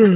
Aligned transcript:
Ja, 0.00 0.08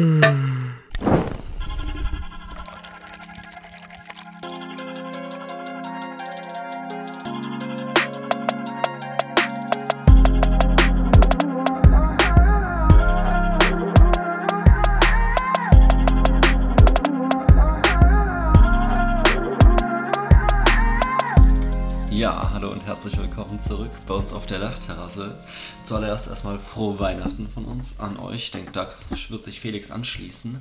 hallo 22.54 22.70
und 22.70 22.86
herzlich 22.86 23.18
willkommen 23.18 23.60
zurück 23.60 23.90
bei 24.08 24.14
uns 24.14 24.32
auf 24.32 24.46
der 24.46 24.60
Dachterrasse. 24.60 25.38
Zuallererst 25.84 26.28
erstmal 26.28 26.58
frohe 26.58 26.98
Weihnachten 26.98 27.48
von 27.52 27.64
uns 27.66 28.00
an 28.00 28.16
euch. 28.18 28.44
Ich 28.44 28.50
denke, 28.52 28.72
da 28.72 28.90
wird 29.28 29.44
sich 29.44 29.60
Felix 29.60 29.90
anschließen. 29.90 30.60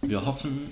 Wir 0.00 0.24
hoffen, 0.24 0.70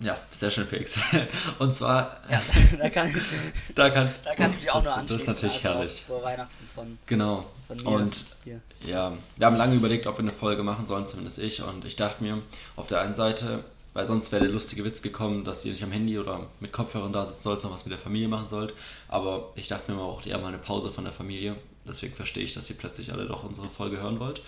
ja, 0.00 0.16
sehr 0.32 0.50
schön, 0.50 0.66
Felix. 0.66 0.94
Und 1.58 1.74
zwar, 1.74 2.20
Ja, 2.30 2.40
da 2.78 2.88
kann 2.88 3.06
ich, 3.06 3.14
da 3.74 3.90
kann, 3.90 4.08
da 4.24 4.34
kann 4.34 4.52
ich 4.52 4.60
mich 4.60 4.70
auch 4.70 4.82
nur 4.82 4.94
anschließen. 4.94 5.26
Das 5.26 5.36
ist 5.36 5.42
natürlich 5.42 5.66
also 5.66 5.78
herrlich. 5.80 6.04
Vor 6.06 6.22
Weihnachten 6.22 6.66
von, 6.74 6.98
Genau. 7.06 7.44
von 7.68 7.76
mir. 7.76 7.88
Und 7.88 8.24
hier. 8.44 8.60
ja, 8.86 9.12
wir 9.36 9.46
haben 9.46 9.56
lange 9.56 9.74
überlegt, 9.74 10.06
ob 10.06 10.16
wir 10.16 10.20
eine 10.20 10.30
Folge 10.32 10.62
machen 10.62 10.86
sollen, 10.86 11.06
zumindest 11.06 11.38
ich. 11.38 11.62
Und 11.62 11.86
ich 11.86 11.96
dachte 11.96 12.22
mir, 12.22 12.38
auf 12.76 12.86
der 12.86 13.02
einen 13.02 13.14
Seite, 13.14 13.62
weil 13.92 14.06
sonst 14.06 14.32
wäre 14.32 14.44
der 14.44 14.52
lustige 14.52 14.82
Witz 14.84 15.02
gekommen, 15.02 15.44
dass 15.44 15.62
ihr 15.66 15.72
nicht 15.72 15.84
am 15.84 15.92
Handy 15.92 16.18
oder 16.18 16.46
mit 16.60 16.72
Kopfhörern 16.72 17.12
da 17.12 17.26
sitzen 17.26 17.42
sollt, 17.42 17.62
noch 17.64 17.72
was 17.72 17.84
mit 17.84 17.92
der 17.92 17.98
Familie 17.98 18.28
machen 18.28 18.48
sollt. 18.48 18.72
Aber 19.08 19.50
ich 19.56 19.68
dachte 19.68 19.90
mir, 19.90 19.98
man 19.98 20.06
braucht 20.06 20.26
eher 20.26 20.38
mal 20.38 20.48
eine 20.48 20.58
Pause 20.58 20.90
von 20.90 21.04
der 21.04 21.12
Familie. 21.12 21.56
Deswegen 21.86 22.14
verstehe 22.14 22.44
ich, 22.44 22.52
dass 22.54 22.68
ihr 22.70 22.76
plötzlich 22.76 23.12
alle 23.12 23.26
doch 23.26 23.42
unsere 23.44 23.68
Folge 23.70 23.98
hören 23.98 24.20
wollt. 24.20 24.42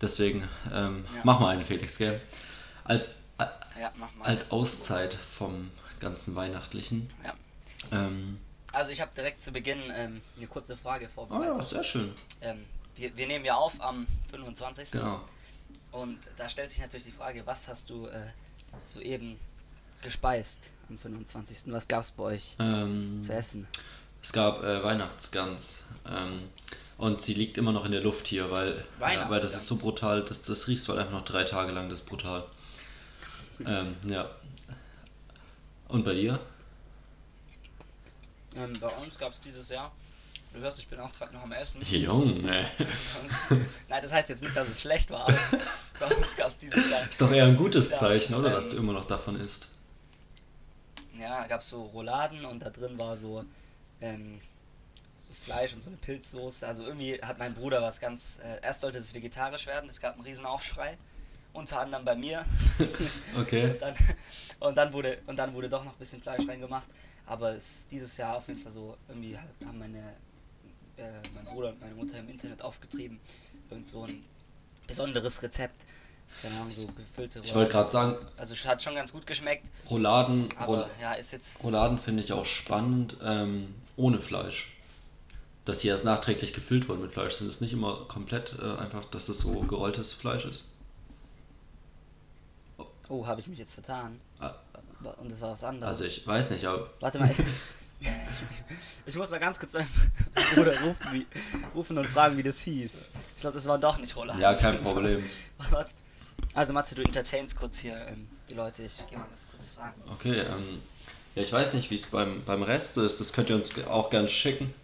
Deswegen 0.00 0.48
ähm, 0.72 1.04
Ja. 1.14 1.20
mach 1.24 1.38
mal 1.40 1.50
eine, 1.54 1.64
Felix, 1.64 1.98
gell? 1.98 2.20
Als, 2.84 3.08
Ja, 3.38 3.92
mach 3.96 4.12
mal. 4.14 4.24
als 4.24 4.50
Auszeit 4.50 5.14
vom 5.36 5.70
ganzen 6.00 6.34
Weihnachtlichen. 6.34 7.06
Ja. 7.24 7.34
Ähm, 7.92 8.38
Also 8.72 8.90
ich 8.90 9.00
habe 9.00 9.14
direkt 9.14 9.42
zu 9.42 9.52
Beginn 9.52 9.78
ähm, 9.94 10.20
eine 10.36 10.46
kurze 10.46 10.76
Frage 10.76 11.08
vorbereitet. 11.08 11.58
ja, 11.58 11.64
sehr 11.64 11.84
schön. 11.84 12.12
ähm, 12.40 12.64
wir, 12.96 13.16
wir 13.16 13.26
nehmen 13.26 13.44
ja 13.44 13.54
auf 13.54 13.80
am 13.80 14.06
25. 14.30 14.90
Genau. 14.92 15.20
Und 15.92 16.18
da 16.36 16.48
stellt 16.48 16.70
sich 16.70 16.80
natürlich 16.80 17.04
die 17.06 17.12
Frage, 17.12 17.42
was 17.46 17.68
hast 17.68 17.88
du 17.90 18.06
äh, 18.08 18.26
soeben 18.82 19.36
gespeist 20.02 20.72
am 20.88 20.98
25. 20.98 21.72
Was 21.72 21.86
gab 21.88 22.02
es 22.02 22.10
bei 22.12 22.22
euch 22.24 22.56
Ähm, 22.58 23.22
zu 23.22 23.32
essen? 23.32 23.66
Es 24.22 24.32
gab 24.32 24.62
äh, 24.62 24.82
Weihnachtsgans. 24.82 25.76
Ähm, 26.10 26.48
und 26.96 27.22
sie 27.22 27.34
liegt 27.34 27.56
immer 27.58 27.72
noch 27.72 27.84
in 27.84 27.92
der 27.92 28.00
Luft 28.00 28.26
hier, 28.26 28.50
weil, 28.50 28.72
äh, 28.78 28.84
weil 29.00 29.40
das 29.40 29.54
ist 29.54 29.66
so 29.66 29.76
brutal, 29.76 30.22
das, 30.22 30.42
das 30.42 30.66
riechst 30.66 30.88
du 30.88 30.92
halt 30.92 31.00
einfach 31.00 31.12
noch 31.14 31.24
drei 31.24 31.44
Tage 31.44 31.70
lang, 31.72 31.88
das 31.88 32.00
ist 32.00 32.06
brutal. 32.06 32.44
ähm, 33.66 33.94
ja. 34.04 34.28
Und 35.88 36.04
bei 36.04 36.14
dir? 36.14 36.40
Ähm, 38.56 38.72
bei 38.80 38.88
uns 38.88 39.18
gab 39.18 39.30
es 39.32 39.40
dieses 39.40 39.68
Jahr, 39.68 39.92
du 40.52 40.60
hörst, 40.60 40.78
ich 40.80 40.88
bin 40.88 40.98
auch 40.98 41.12
gerade 41.12 41.32
noch 41.34 41.42
am 41.44 41.52
Essen. 41.52 41.82
Junge. 41.90 42.68
Bei 42.78 43.20
uns- 43.22 43.38
Nein, 43.88 44.02
das 44.02 44.12
heißt 44.12 44.28
jetzt 44.30 44.42
nicht, 44.42 44.56
dass 44.56 44.68
es 44.68 44.80
schlecht 44.80 45.10
war, 45.10 45.20
aber 45.28 45.38
bei 46.00 46.06
uns 46.16 46.36
gab 46.36 46.48
es 46.48 46.58
dieses 46.58 46.90
Jahr. 46.90 47.08
Ist 47.08 47.20
doch 47.20 47.30
eher 47.30 47.44
ein 47.44 47.56
gutes 47.56 47.90
Ja, 47.90 47.98
Zeichen, 47.98 48.34
oder? 48.34 48.50
Dass 48.50 48.68
du 48.68 48.76
immer 48.76 48.92
noch 48.92 49.04
davon 49.06 49.36
isst. 49.36 49.68
Ja, 51.18 51.46
gab 51.46 51.60
es 51.60 51.70
so 51.70 51.82
Rouladen 51.82 52.44
und 52.44 52.60
da 52.60 52.70
drin 52.70 52.96
war 52.98 53.16
so, 53.16 53.44
ähm, 54.00 54.40
so 55.16 55.32
Fleisch 55.32 55.72
und 55.74 55.80
so 55.80 55.90
eine 55.90 55.96
Pilzsoße. 55.98 56.66
Also 56.66 56.84
irgendwie 56.84 57.20
hat 57.22 57.38
mein 57.38 57.54
Bruder 57.54 57.82
was 57.82 58.00
ganz. 58.00 58.38
Äh, 58.42 58.60
erst 58.64 58.80
sollte 58.82 58.98
es 58.98 59.14
vegetarisch 59.14 59.66
werden, 59.66 59.88
es 59.90 60.00
gab 60.00 60.14
einen 60.14 60.22
riesen 60.24 60.46
Aufschrei. 60.46 60.96
Unter 61.54 61.80
anderem 61.80 62.04
bei 62.04 62.14
mir. 62.14 62.44
Okay. 63.40 63.70
Und 63.70 63.80
dann, 63.82 63.94
und 64.60 64.74
dann 64.76 64.92
wurde 64.92 65.18
und 65.26 65.36
dann 65.36 65.54
wurde 65.54 65.68
doch 65.68 65.84
noch 65.84 65.92
ein 65.92 65.98
bisschen 65.98 66.22
Fleisch 66.22 66.46
reingemacht. 66.46 66.88
Aber 67.26 67.50
es 67.54 67.80
ist 67.80 67.92
dieses 67.92 68.16
Jahr 68.16 68.36
auf 68.36 68.48
jeden 68.48 68.60
Fall 68.60 68.70
so, 68.72 68.96
irgendwie 69.08 69.36
haben 69.38 69.78
meine 69.78 69.98
äh, 70.96 71.02
mein 71.34 71.44
Bruder 71.44 71.68
und 71.70 71.80
meine 71.80 71.94
Mutter 71.94 72.18
im 72.18 72.28
Internet 72.28 72.62
aufgetrieben. 72.62 73.18
Irgend 73.70 73.86
so 73.86 74.04
ein 74.04 74.24
besonderes 74.86 75.42
Rezept. 75.42 75.80
Keine 76.42 76.56
Ahnung, 76.56 76.70
so 76.72 76.86
gefüllte 76.86 77.40
Ich 77.44 77.54
wollte 77.54 77.72
gerade 77.72 77.88
sagen, 77.88 78.16
Also 78.36 78.54
hat 78.68 78.80
schon 78.82 78.94
ganz 78.94 79.12
gut 79.12 79.26
geschmeckt. 79.26 79.70
Rouladen, 79.90 80.48
Aber 80.56 80.84
Roul- 80.84 80.90
ja, 81.00 81.12
ist 81.14 81.32
jetzt. 81.32 81.64
Rouladen 81.64 82.00
finde 82.00 82.22
ich 82.22 82.32
auch 82.32 82.46
spannend, 82.46 83.16
ähm, 83.22 83.74
ohne 83.98 84.20
Fleisch. 84.20 84.72
Dass 85.64 85.78
die 85.78 85.88
erst 85.88 86.04
nachträglich 86.04 86.54
gefüllt 86.54 86.88
wurden 86.88 87.02
mit 87.02 87.12
Fleisch. 87.12 87.34
Sind 87.34 87.48
es 87.48 87.60
nicht 87.60 87.74
immer 87.74 88.06
komplett 88.08 88.56
äh, 88.58 88.76
einfach, 88.78 89.04
dass 89.06 89.26
das 89.26 89.38
so 89.38 89.52
gerolltes 89.60 90.14
Fleisch 90.14 90.46
ist? 90.46 90.64
Oh, 93.10 93.26
habe 93.26 93.40
ich 93.40 93.46
mich 93.48 93.58
jetzt 93.58 93.74
vertan. 93.74 94.16
Ah, 94.38 94.54
Und 95.18 95.30
das 95.30 95.40
war 95.40 95.50
was 95.52 95.64
anderes. 95.64 95.98
Also 95.98 96.04
ich 96.04 96.26
weiß 96.26 96.50
nicht, 96.50 96.64
aber 96.64 96.90
Warte 97.00 97.18
mal. 97.18 97.34
Ich 99.06 99.16
muss 99.16 99.28
mal 99.30 99.40
ganz 99.40 99.58
kurz 99.58 99.72
meinen 99.72 99.88
Bruder 100.54 100.80
rufen, 100.82 101.06
wie, 101.12 101.26
rufen 101.74 101.98
und 101.98 102.06
fragen, 102.06 102.36
wie 102.36 102.44
das 102.44 102.60
hieß. 102.60 103.10
Ich 103.34 103.40
glaube, 103.40 103.56
das 103.56 103.66
war 103.66 103.76
doch 103.78 103.98
nicht 103.98 104.14
Roller. 104.14 104.38
ja, 104.38 104.54
kein 104.54 104.80
Problem. 104.80 105.22
Also 106.54 106.72
Matze, 106.72 106.94
du 106.94 107.02
entertainst 107.02 107.56
kurz 107.56 107.80
hier 107.80 107.96
ähm, 108.06 108.28
die 108.48 108.54
Leute. 108.54 108.84
Ich 108.84 109.04
gehe 109.08 109.18
mal 109.18 109.26
ganz 109.28 109.48
kurz 109.50 109.70
fragen. 109.70 110.00
Okay, 110.12 110.40
ähm, 110.40 110.80
ja, 111.34 111.42
ich 111.42 111.52
weiß 111.52 111.74
nicht, 111.74 111.90
wie 111.90 111.96
es 111.96 112.06
beim, 112.06 112.44
beim 112.44 112.62
Rest 112.62 112.94
so 112.94 113.04
ist. 113.04 113.20
Das 113.20 113.32
könnt 113.32 113.50
ihr 113.50 113.56
uns 113.56 113.72
auch 113.86 114.10
gerne 114.10 114.28
schicken. 114.28 114.74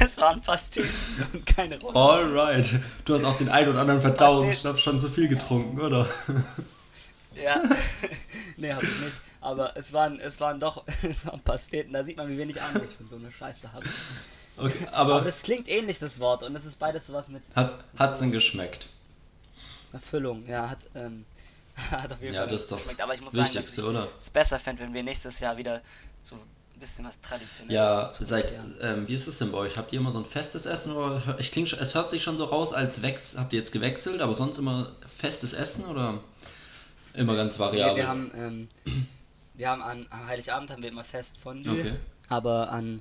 Es 0.00 0.18
waren 0.18 0.40
Pasteten 0.40 0.90
und 1.32 1.46
keine 1.46 1.80
Roller. 1.80 1.96
Alright. 1.96 2.68
Du 3.04 3.14
hast 3.14 3.24
auch 3.24 3.36
den 3.38 3.48
einen 3.48 3.70
oder 3.70 3.80
anderen 3.80 4.00
Verdauungsschnaps 4.00 4.62
Pasteten. 4.62 4.78
schon 4.78 5.00
zu 5.00 5.10
viel 5.10 5.28
getrunken, 5.28 5.80
oder? 5.80 6.08
Ja. 7.34 7.62
nee, 8.56 8.72
habe 8.72 8.84
ich 8.84 8.98
nicht. 9.00 9.20
Aber 9.40 9.76
es 9.76 9.92
waren, 9.92 10.20
es 10.20 10.40
waren 10.40 10.60
doch 10.60 10.84
es 11.02 11.26
waren 11.26 11.40
Pasteten. 11.40 11.92
Da 11.92 12.02
sieht 12.02 12.16
man, 12.16 12.28
wie 12.28 12.38
wenig 12.38 12.60
Ahnung 12.60 12.82
ich 12.84 12.96
für 12.96 13.04
so 13.04 13.16
eine 13.16 13.30
Scheiße 13.30 13.72
habe. 13.72 13.86
Okay, 14.56 14.86
Aber 14.92 15.14
aber 15.14 15.24
das 15.24 15.42
klingt 15.42 15.68
ähnlich, 15.68 15.98
das 15.98 16.20
Wort. 16.20 16.42
Und 16.42 16.54
es 16.54 16.64
ist 16.66 16.78
beides 16.78 17.06
sowas 17.06 17.28
mit 17.28 17.42
hat 17.54 17.84
hat's 17.98 18.18
denn 18.18 18.32
geschmeckt? 18.32 18.86
einer 19.92 20.00
Füllung. 20.00 20.44
Ja, 20.46 20.68
hat, 20.70 20.78
ähm, 20.94 21.24
hat 21.90 22.12
auf 22.12 22.20
jeden 22.20 22.34
Ja, 22.34 22.42
Fall 22.42 22.50
das 22.54 22.66
geschmeckt. 22.68 23.00
Aber 23.02 23.14
ich 23.14 23.20
muss 23.20 23.32
sagen, 23.32 23.52
dass 23.54 23.72
ich 23.76 23.82
oder? 23.84 24.08
es 24.18 24.30
besser 24.30 24.58
fände, 24.58 24.82
wenn 24.82 24.94
wir 24.94 25.02
nächstes 25.02 25.40
Jahr 25.40 25.56
wieder 25.56 25.80
zu 26.20 26.36
ein 26.36 26.80
bisschen 26.80 27.04
was 27.06 27.20
traditionell 27.20 27.74
Ja, 27.74 28.12
seid, 28.12 28.52
ähm, 28.80 29.06
wie 29.08 29.14
ist 29.14 29.26
es 29.28 29.38
denn 29.38 29.52
bei 29.52 29.58
euch? 29.60 29.76
Habt 29.76 29.92
ihr 29.92 30.00
immer 30.00 30.12
so 30.12 30.18
ein 30.18 30.24
festes 30.26 30.66
Essen 30.66 30.92
oder 30.92 31.36
ich 31.38 31.50
kling, 31.52 31.66
es 31.66 31.94
hört 31.94 32.10
sich 32.10 32.22
schon 32.22 32.36
so 32.38 32.44
raus, 32.44 32.72
als 32.72 33.02
wex, 33.02 33.36
habt 33.36 33.52
ihr 33.52 33.58
jetzt 33.60 33.72
gewechselt, 33.72 34.20
aber 34.20 34.34
sonst 34.34 34.58
immer 34.58 34.90
festes 35.18 35.52
Essen 35.52 35.84
oder 35.84 36.20
immer 37.14 37.36
ganz 37.36 37.54
Nee, 37.56 37.60
variabel? 37.60 38.02
wir 38.02 38.08
haben, 38.08 38.30
ähm, 38.34 38.68
wir 39.54 39.68
haben 39.70 39.82
an, 39.82 40.06
an 40.10 40.26
Heiligabend 40.26 40.70
haben 40.70 40.82
wir 40.82 40.90
immer 40.90 41.04
Fest 41.04 41.38
Fondue, 41.38 41.70
Okay. 41.72 41.92
aber 42.28 42.70
an 42.70 43.00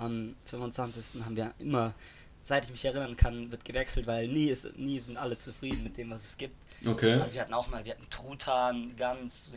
am 0.00 0.34
25. 0.46 1.22
haben 1.24 1.36
wir 1.36 1.52
immer, 1.58 1.94
seit 2.42 2.64
ich 2.64 2.70
mich 2.72 2.84
erinnern 2.84 3.16
kann, 3.16 3.50
wird 3.52 3.64
gewechselt, 3.64 4.06
weil 4.06 4.26
nie 4.28 4.48
ist, 4.48 4.76
nie 4.76 5.00
sind 5.02 5.16
alle 5.18 5.36
zufrieden 5.36 5.82
mit 5.84 5.96
dem, 5.96 6.10
was 6.10 6.24
es 6.24 6.36
gibt. 6.38 6.56
okay. 6.86 7.14
Also 7.14 7.34
wir 7.34 7.42
hatten 7.42 7.54
auch 7.54 7.68
mal, 7.68 7.84
wir 7.84 7.92
hatten 7.92 8.08
Truthahn, 8.10 8.94
Gans, 8.96 9.54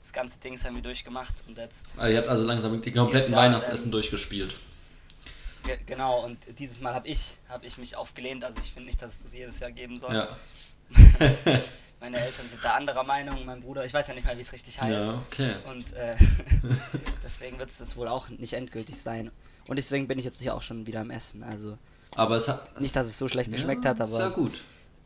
das 0.00 0.12
ganze 0.12 0.38
Dings 0.40 0.64
haben 0.64 0.74
wir 0.74 0.82
durchgemacht 0.82 1.44
und 1.48 1.56
jetzt 1.58 1.98
Also 1.98 2.12
ihr 2.12 2.18
habt 2.18 2.28
also 2.28 2.44
langsam 2.44 2.82
die 2.82 2.92
kompletten 2.92 3.32
Jahr, 3.32 3.40
Weihnachtsessen 3.42 3.86
ähm, 3.86 3.90
durchgespielt. 3.92 4.56
Ge- 5.64 5.78
Genau, 5.86 6.24
und 6.24 6.58
dieses 6.58 6.80
Mal 6.80 6.92
habe 6.92 7.06
ich, 7.08 7.38
hab 7.48 7.64
ich 7.64 7.78
mich 7.78 7.94
aufgelehnt. 7.96 8.44
Also 8.44 8.60
ich 8.60 8.72
finde 8.72 8.86
nicht, 8.88 9.00
dass 9.00 9.16
es 9.16 9.22
das 9.22 9.34
jedes 9.34 9.60
Jahr 9.60 9.70
geben 9.70 9.98
soll. 9.98 10.14
Ja. 10.14 10.36
Meine 12.00 12.18
Eltern 12.18 12.48
sind 12.48 12.64
da 12.64 12.72
anderer 12.74 13.04
Meinung, 13.04 13.46
mein 13.46 13.60
Bruder, 13.60 13.84
ich 13.84 13.94
weiß 13.94 14.08
ja 14.08 14.14
nicht 14.14 14.26
mal, 14.26 14.36
wie 14.36 14.40
es 14.40 14.52
richtig 14.52 14.80
heißt. 14.82 15.06
Ja, 15.06 15.22
okay. 15.30 15.54
Und 15.70 15.92
äh, 15.92 16.16
deswegen 17.22 17.60
wird 17.60 17.70
es 17.70 17.78
das 17.78 17.96
wohl 17.96 18.08
auch 18.08 18.28
nicht 18.28 18.54
endgültig 18.54 19.00
sein. 19.00 19.30
Und 19.68 19.76
deswegen 19.76 20.08
bin 20.08 20.18
ich 20.18 20.24
jetzt 20.24 20.42
hier 20.42 20.54
auch 20.54 20.62
schon 20.62 20.86
wieder 20.86 21.00
am 21.00 21.10
Essen. 21.10 21.42
Also 21.42 21.78
Aber 22.16 22.36
es 22.36 22.48
hat. 22.48 22.80
nicht, 22.80 22.94
dass 22.96 23.06
es 23.06 23.18
so 23.18 23.28
schlecht 23.28 23.50
geschmeckt 23.50 23.84
ja, 23.84 23.90
hat, 23.90 24.00
aber 24.00 24.16
Sehr 24.16 24.30
gut. 24.30 24.52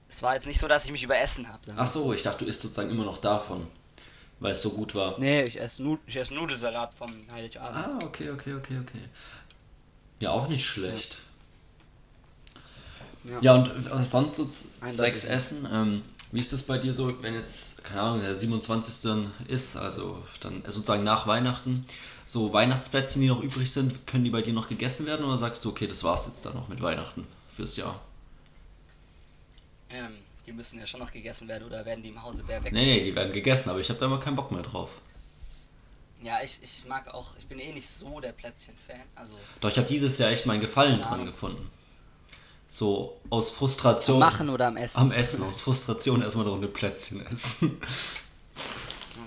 es 0.09 0.23
war 0.23 0.35
jetzt 0.35 0.47
nicht 0.47 0.59
so, 0.59 0.67
dass 0.69 0.85
ich 0.87 0.93
mich 0.93 1.05
überessen 1.05 1.49
habe. 1.49 1.61
Ach 1.77 1.89
so, 1.89 2.13
ich 2.13 2.23
dachte, 2.23 2.45
du 2.45 2.51
isst 2.51 2.63
sozusagen 2.63 2.91
immer 2.91 3.05
noch 3.05 3.19
davon, 3.19 3.67
weil 4.41 4.53
es 4.53 4.63
so 4.63 4.71
gut 4.71 4.95
war. 4.95 5.19
Nee, 5.19 5.43
ich 5.45 5.61
esse, 5.61 5.83
Nu 5.83 5.99
ich 6.07 6.17
esse 6.17 6.35
Nudelsalat 6.35 6.95
vom 6.95 7.11
Heiligabend. 7.33 7.93
Ah, 7.93 8.07
okay, 8.07 8.31
okay, 8.31 8.55
okay, 8.55 8.79
okay. 8.81 9.03
Ja, 10.19 10.31
auch 10.31 10.49
nicht 10.49 10.65
schlecht. 10.65 11.19
Ja. 13.25 13.41
Ja, 13.41 13.55
und 13.55 13.87
äh, 13.87 14.05
sonst 14.05 14.37
so 14.37 14.49
zwecks. 14.93 15.25
Essen, 15.25 15.69
ähm, 15.71 16.03
wie 16.33 16.41
ist 16.41 16.53
das 16.53 16.63
bei 16.63 16.79
dir 16.79 16.95
so, 16.95 17.09
wenn 17.23 17.35
jetzt, 17.35 17.83
keine 17.85 18.01
Ahnung, 18.01 18.21
der 18.21 18.39
27. 18.39 19.03
dann 19.03 19.33
ist, 19.49 19.77
also 19.77 20.23
dann 20.41 20.63
sozusagen 20.63 21.05
nach 21.05 21.27
Weihnachten, 21.27 21.87
so 22.27 22.53
Weihnachtsplätzchen, 22.53 23.23
die 23.23 23.29
noch 23.29 23.41
übrig 23.41 23.71
sind, 23.73 24.07
können 24.07 24.25
die 24.25 24.31
bei 24.31 24.43
dir 24.43 24.53
noch 24.53 24.69
gegessen 24.69 25.07
werden 25.07 25.25
oder 25.25 25.39
sagst 25.39 25.65
du, 25.65 25.71
okay, 25.71 25.87
das 25.87 26.03
war's 26.03 26.27
jetzt 26.27 26.45
dann 26.45 26.55
noch 26.55 26.69
mit 26.69 26.83
Weihnachten 26.83 27.27
fürs 27.55 27.77
Jahr? 27.77 28.01
Ähm, 29.91 30.13
die 30.47 30.53
müssen 30.53 30.79
ja 30.79 30.87
schon 30.87 31.01
noch 31.01 31.13
gegessen 31.13 31.47
werden 31.49 31.65
oder 31.65 31.85
werden 31.85 32.03
die 32.03 32.09
im 32.09 32.23
Hause 32.23 32.45
Bär 32.45 32.59
Nee, 32.61 32.67
weggeschmissen? 32.67 32.95
nee, 32.95 33.03
die 33.05 33.15
werden 33.15 33.33
gegessen, 33.33 33.71
aber 33.71 33.79
ich 33.81 33.89
habe 33.89 33.99
da 34.01 34.07
immer 34.07 34.19
keinen 34.21 34.37
Bock 34.37 34.51
mehr 34.51 34.63
drauf. 34.63 34.91
Ja, 36.23 36.39
ich, 36.43 36.61
ich 36.63 36.85
mag 36.89 37.13
auch, 37.15 37.37
ich 37.39 37.47
bin 37.47 37.59
eh 37.59 37.73
nicht 37.73 37.89
so 37.89 38.21
der 38.21 38.33
Plätzchen-Fan. 38.33 39.03
Also 39.15 39.37
Doch, 39.61 39.71
ich 39.71 39.77
habe 39.77 39.87
dieses 39.87 40.19
Jahr 40.19 40.31
echt 40.31 40.47
meinen 40.47 40.61
Gefallen 40.61 41.01
dran 41.01 41.27
gefunden. 41.27 41.71
So 42.71 43.21
aus 43.31 43.51
Frustration. 43.51 44.19
machen 44.19 44.51
oder 44.51 44.67
am 44.67 44.77
Essen. 44.77 44.99
Am 44.99 45.13
Essen, 45.13 45.43
aus 45.43 45.61
Frustration 45.61 46.23
erstmal 46.23 46.45
eine 46.47 46.53
Runde 46.53 46.69
Plätzchen 46.69 47.25
essen. 47.27 47.81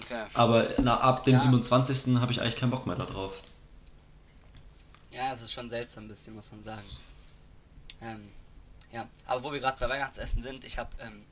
Okay. 0.10 0.26
Aber 0.34 0.68
na, 0.80 1.00
ab 1.00 1.24
dem 1.24 1.34
Ja. 1.36 1.42
27. 1.42 2.18
habe 2.20 2.32
ich 2.32 2.42
eigentlich 2.42 2.56
keinen 2.56 2.72
Bock 2.72 2.86
mehr 2.88 2.96
darauf. 2.96 3.34
Ja, 5.12 5.34
es 5.34 5.42
ist 5.42 5.52
schon 5.52 5.70
seltsam 5.70 6.06
ein 6.06 6.08
bisschen, 6.08 6.34
muss 6.36 6.52
man 6.52 6.64
sagen. 6.64 6.86
Ähm, 8.02 8.30
ja, 8.92 9.08
aber 9.28 9.44
wo 9.44 9.52
wir 9.52 9.60
gerade 9.60 9.78
bei 9.80 9.90
Weihnachtsessen 9.90 10.42
sind, 10.42 10.64
ich 10.66 10.78
habe 10.78 10.90
ähm, 11.00 11.26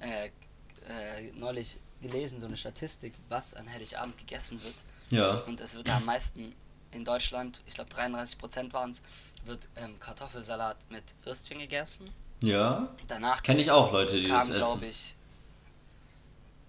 äh, 0.00 0.26
äh, 0.26 1.32
neulich 1.32 1.80
gelesen, 2.00 2.40
so 2.40 2.46
eine 2.46 2.56
Statistik, 2.56 3.14
was 3.28 3.54
an 3.54 3.68
Heiligabend 3.70 4.16
gegessen 4.18 4.62
wird. 4.62 4.84
Ja. 5.10 5.34
Und 5.44 5.60
es 5.60 5.76
wird 5.76 5.88
da 5.88 5.96
am 5.96 6.04
meisten 6.04 6.54
in 6.92 7.04
Deutschland, 7.04 7.60
ich 7.66 7.74
glaube 7.74 7.90
33% 7.90 8.72
waren 8.72 8.90
es, 8.90 9.02
wird 9.44 9.68
ähm, 9.76 9.98
Kartoffelsalat 9.98 10.76
mit 10.90 11.14
Würstchen 11.24 11.58
gegessen. 11.58 12.10
Ja. 12.40 12.88
Danach 13.08 13.42
Kenne 13.42 13.60
ich 13.60 13.70
auch 13.70 13.92
Leute, 13.92 14.20
die 14.20 14.28
kam, 14.28 14.48
das 14.48 14.56
glaube 14.56 14.86
essen. 14.86 15.14
ich, 15.14 15.16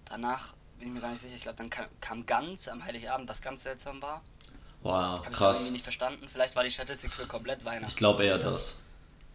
danach 0.04 0.54
bin 0.82 0.88
ich 0.88 0.94
mir 0.94 1.00
gar 1.00 1.10
nicht 1.12 1.22
sicher, 1.22 1.36
ich 1.36 1.42
glaube, 1.42 1.58
dann 1.58 1.70
kam, 1.70 1.86
kam 2.00 2.26
Gans 2.26 2.66
am 2.66 2.84
Heiligabend, 2.84 3.28
was 3.28 3.40
ganz 3.40 3.62
seltsam 3.62 4.02
war. 4.02 4.20
Wow, 4.82 4.92
Habe 5.18 5.28
ich 5.30 5.36
krass. 5.36 5.56
irgendwie 5.58 5.70
nicht 5.70 5.84
verstanden. 5.84 6.28
Vielleicht 6.28 6.56
war 6.56 6.64
die 6.64 6.70
Statistik 6.70 7.14
für 7.14 7.24
komplett 7.24 7.64
Weihnachten. 7.64 7.86
Ich 7.88 7.96
glaube 7.96 8.24
eher 8.24 8.38
das. 8.38 8.74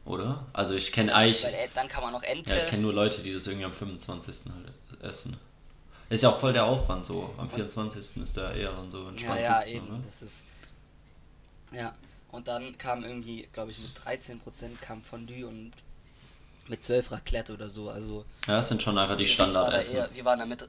Oder? 0.03 0.45
Also 0.51 0.73
ich 0.73 0.91
kenne 0.91 1.15
eigentlich. 1.15 1.43
Weil 1.45 1.69
dann 1.73 1.87
kann 1.87 2.03
man 2.03 2.11
noch 2.11 2.23
Ente. 2.23 2.57
Ja, 2.57 2.63
ich 2.63 2.69
kenne 2.69 2.81
nur 2.81 2.93
Leute, 2.93 3.21
die 3.23 3.33
das 3.33 3.47
irgendwie 3.47 3.63
am 3.63 3.73
25. 3.73 4.51
halt 4.51 5.01
essen. 5.01 5.37
Ist 6.09 6.23
ja 6.23 6.29
auch 6.29 6.39
voll 6.39 6.51
der 6.51 6.65
Aufwand 6.65 7.05
so. 7.05 7.33
Am 7.37 7.49
24. 7.49 8.17
ist 8.17 8.35
der 8.35 8.53
eher 8.53 8.73
dann 8.73 8.91
so 8.91 9.03
ja, 9.03 9.09
entspannt 9.09 9.39
ja, 9.39 9.61
sitzen, 9.61 9.75
eben. 9.75 9.87
ne? 9.93 10.01
Das 10.03 10.21
ist. 10.21 10.47
Ja. 11.71 11.93
Und 12.31 12.49
dann 12.49 12.77
kam 12.77 13.05
irgendwie, 13.05 13.47
glaube 13.53 13.71
ich, 13.71 13.79
mit 13.79 13.97
13% 13.97 14.77
kam 14.81 15.01
Fondue 15.01 15.47
und 15.47 15.71
mit 16.67 16.83
12 16.83 17.13
Raclette 17.13 17.53
oder 17.53 17.69
so. 17.69 17.89
Also 17.89 18.25
Ja, 18.47 18.57
das 18.57 18.67
sind 18.67 18.83
schon 18.83 18.97
einfach 18.97 19.15
die 19.15 19.23
ich 19.23 19.39
war 19.39 19.45
da 19.45 19.51
Standardessen. 19.51 19.95
eher, 19.95 20.09
wir 20.13 20.25
waren 20.25 20.39
damit. 20.39 20.67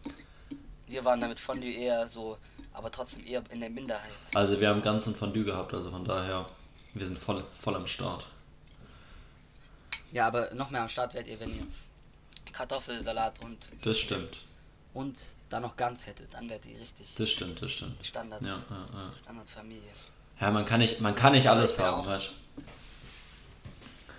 Wir 0.88 1.04
waren 1.04 1.20
damit 1.20 1.38
Fondue 1.38 1.72
eher 1.72 2.08
so, 2.08 2.38
aber 2.72 2.90
trotzdem 2.90 3.24
eher 3.26 3.42
in 3.50 3.60
der 3.60 3.70
Minderheit. 3.70 4.02
Also 4.34 4.58
wir 4.58 4.68
haben 4.68 4.82
ganz 4.82 5.06
und 5.06 5.16
Fondue 5.16 5.44
gehabt, 5.44 5.72
also 5.74 5.90
von 5.90 6.04
daher, 6.04 6.46
wir 6.94 7.06
sind 7.06 7.18
voll, 7.18 7.44
voll 7.62 7.76
am 7.76 7.86
Start. 7.86 8.26
Ja, 10.12 10.26
aber 10.26 10.54
noch 10.54 10.70
mehr 10.70 10.82
am 10.82 10.88
Start 10.88 11.12
werdet 11.14 11.30
ihr, 11.30 11.38
wenn 11.40 11.54
ihr 11.54 11.66
Kartoffelsalat 12.52 13.44
und 13.44 13.70
Das 13.82 13.98
stimmt. 13.98 14.38
und 14.94 15.22
dann 15.50 15.62
noch 15.62 15.76
ganz 15.76 16.06
hättet, 16.06 16.32
dann 16.32 16.48
wärt 16.48 16.64
ihr 16.64 16.80
richtig 16.80 17.14
Das 17.16 17.28
stimmt, 17.28 17.60
das 17.60 17.70
stimmt. 17.72 18.04
Standard, 18.04 18.42
Ja, 18.42 18.48
ja, 18.70 18.86
ja. 18.94 19.12
Standardfamilie. 19.22 19.82
ja 20.40 20.50
man 20.50 20.64
kann 20.64 20.80
nicht, 20.80 21.00
man 21.00 21.14
kann 21.14 21.32
nicht 21.32 21.48
alles 21.48 21.72
Ich 21.72 21.78
haben, 21.78 22.06
weißt 22.06 22.30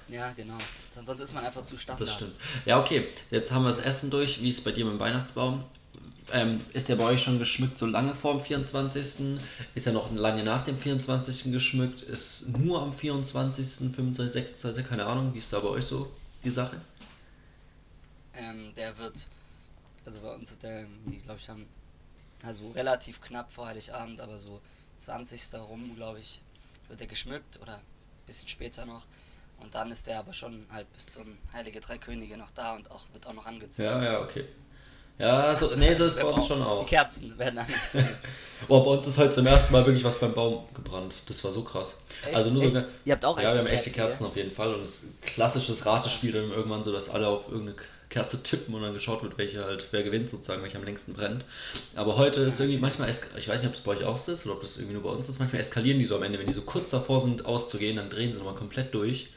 Ja, 0.10 0.31
genau. 0.33 0.57
Sonst 0.92 1.07
sonst 1.07 1.19
ist 1.22 1.33
man 1.33 1.44
einfach 1.45 1.63
zu 1.63 1.75
Standard. 1.77 2.07
Das 2.07 2.15
stimmt. 2.15 2.33
Ja, 2.65 2.80
okay, 2.80 3.07
jetzt 3.31 3.51
haben 3.51 3.63
wir 3.63 3.69
das 3.69 3.80
Essen 3.80 4.12
durch. 4.12 4.39
Wie 4.42 4.50
ist 4.50 4.60
es 4.60 4.63
bei 4.63 4.72
dir 4.72 4.86
mit 4.86 4.94
dem 4.94 5.00
Weihnachtsbaum? 5.00 5.63
Ähm, 6.31 6.62
ist 6.74 6.90
der 6.90 6.96
bei 6.96 7.06
euch 7.06 7.24
schon 7.24 7.40
geschmückt 7.40 7.78
so 7.78 7.86
lange 7.86 8.16
vor 8.16 8.34
dem 8.34 8.42
24.? 8.42 9.40
Ist 9.76 9.88
er 9.88 9.94
noch 9.94 10.12
lange 10.12 10.44
nach 10.44 10.64
dem 10.64 10.78
24. 10.78 11.52
geschmückt? 11.52 12.02
Ist 12.02 12.48
nur 12.50 12.81
am 12.81 12.94
24., 12.94 13.94
25., 13.94 14.31
26., 14.31 14.88
keine 14.88 15.06
Ahnung. 15.06 15.34
Wie 15.34 15.40
ist 15.40 15.52
da 15.52 15.60
bei 15.60 15.70
euch 15.70 15.86
so 15.86 16.12
die 16.44 16.52
Sache? 16.52 16.81
Ähm, 18.34 18.74
der 18.76 18.98
wird, 18.98 19.28
also 20.06 20.22
bei 20.22 20.34
uns, 20.34 20.58
der, 20.60 20.86
glaube 21.24 21.40
ich, 21.40 21.50
haben, 21.50 21.68
also 22.44 22.70
relativ 22.72 23.22
knapp 23.22 23.52
vor 23.52 23.68
Heiligabend, 23.68 24.22
aber 24.22 24.38
so 24.38 24.62
20. 24.98 25.60
rum, 25.60 25.96
glaube 25.96 26.20
ich, 26.20 26.42
wird 26.88 27.02
er 27.02 27.08
geschmückt 27.08 27.60
oder 27.62 27.75
ein 27.75 28.25
bisschen 28.25 28.50
später 28.50 28.86
noch. 28.86 29.06
Und 29.58 29.75
dann 29.75 29.92
ist 29.92 30.08
der 30.08 30.20
aber 30.20 30.34
schon 30.34 30.66
halt 30.72 30.92
bis 30.94 31.08
zum 31.08 31.38
Heilige 31.54 31.80
Drei 31.82 31.98
Könige 31.98 32.38
noch 32.38 32.52
da 32.52 32.75
und 32.75 32.90
auch 32.92 33.08
wird 33.14 33.28
auch 33.28 33.34
noch 33.34 33.46
angezündet. 33.46 34.04
Ja, 34.04 34.04
ja, 34.04 34.22
okay. 34.22 34.46
Ja, 35.19 35.54
so, 35.54 35.66
Also, 35.66 35.75
nee, 35.75 35.94
so 35.94 36.06
ist 36.06 36.16
bei 36.16 36.24
uns 36.24 36.48
schon 36.48 36.60
Die 36.60 36.63
auch. 36.63 36.86
Kerzen 36.86 37.38
werden 37.38 37.60
angezündet. 37.60 38.16
Oh, 38.69 38.80
bei 38.86 38.92
uns 38.92 39.06
ist 39.06 39.18
heute 39.18 39.36
zum 39.36 39.45
ersten 39.45 39.74
Mal 39.74 39.86
wirklich 39.86 40.04
was 40.04 40.18
beim 40.19 40.33
Baum 40.33 40.63
gebrannt. 40.74 41.13
Das 41.27 41.44
war 41.44 41.51
so 41.51 41.62
krass. 41.62 41.94
Echt? 42.25 42.38
Also 42.38 42.50
nur 42.51 42.63
Echt? 42.63 42.88
Ihr 43.04 43.13
habt 43.13 43.25
auch 43.25 43.38
ja, 43.38 43.44
echte 43.44 43.56
wir 43.56 43.60
haben 43.60 43.68
echte 43.68 43.83
Kerzen, 43.89 43.95
Kerzen 44.00 44.25
auf 44.25 44.36
jeden 44.38 44.51
Fall. 44.51 44.74
Und 44.74 44.81
es 44.81 44.89
ist 44.89 45.04
ein 45.04 45.18
klassisches 45.21 45.86
Ratespiel 45.86 46.31
dann 46.31 46.51
irgendwann 46.51 46.86
so, 46.86 46.94
dass 46.94 47.10
alle 47.10 47.27
auf 47.27 47.50
irgendeine 47.50 47.75
Kerze 48.10 48.42
tippen 48.42 48.74
und 48.74 48.81
dann 48.81 48.94
geschaut 48.94 49.21
wird, 49.21 49.38
welche 49.38 49.63
halt, 49.63 49.88
wer 49.92 50.04
gewinnt 50.04 50.30
sozusagen, 50.30 50.63
welche 50.63 50.77
am 50.77 50.86
längsten 50.86 51.13
brennt. 51.13 51.44
Aber 51.95 52.15
heute 52.15 52.39
ist 52.39 52.60
irgendwie 52.60 52.80
manchmal, 52.80 53.10
ich 53.10 53.48
weiß 53.48 53.62
nicht, 53.62 53.68
ob 53.68 53.74
das 53.74 53.83
bei 53.83 53.92
euch 53.92 54.06
auch 54.06 54.18
so 54.18 54.31
ist 54.31 54.45
oder 54.45 54.56
ob 54.56 54.62
das 54.62 54.77
irgendwie 54.77 54.94
nur 54.94 55.04
bei 55.04 55.10
uns 55.10 55.27
ist, 55.27 55.38
manchmal 55.38 55.62
eskalieren 55.62 56.00
die 56.00 56.06
so 56.06 56.15
am 56.15 56.24
Ende, 56.24 56.39
wenn 56.39 56.48
die 56.48 56.54
so 56.54 56.62
kurz 56.62 56.89
davor 56.89 57.19
sind 57.22 57.45
auszugehen, 57.45 57.98
dann 57.98 58.10
drehen 58.10 58.31
sie 58.31 58.38
nochmal 58.39 58.56
komplett 58.56 58.94
durch. 58.94 59.27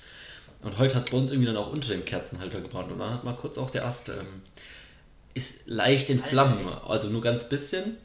Und 0.62 0.78
heute 0.78 0.94
hat 0.94 1.04
es 1.04 1.10
bei 1.10 1.18
uns 1.18 1.32
irgendwie 1.32 1.48
dann 1.48 1.56
auch 1.56 1.70
unter 1.72 1.88
dem 1.88 2.04
Kerzenhalter 2.04 2.60
gebrannt 2.60 2.92
und 2.92 3.00
dann 3.00 3.12
hat 3.12 3.24
mal 3.24 3.34
kurz 3.34 3.58
auch 3.58 3.68
der 3.68 3.84
Ast 3.84 4.08
ähm, 4.10 4.42
ist 5.34 5.66
leicht 5.66 6.10
in 6.10 6.22
Flammen, 6.22 6.58
also 6.86 7.08
nur 7.08 7.22
ganz 7.22 7.48
bisschen, 7.48 7.96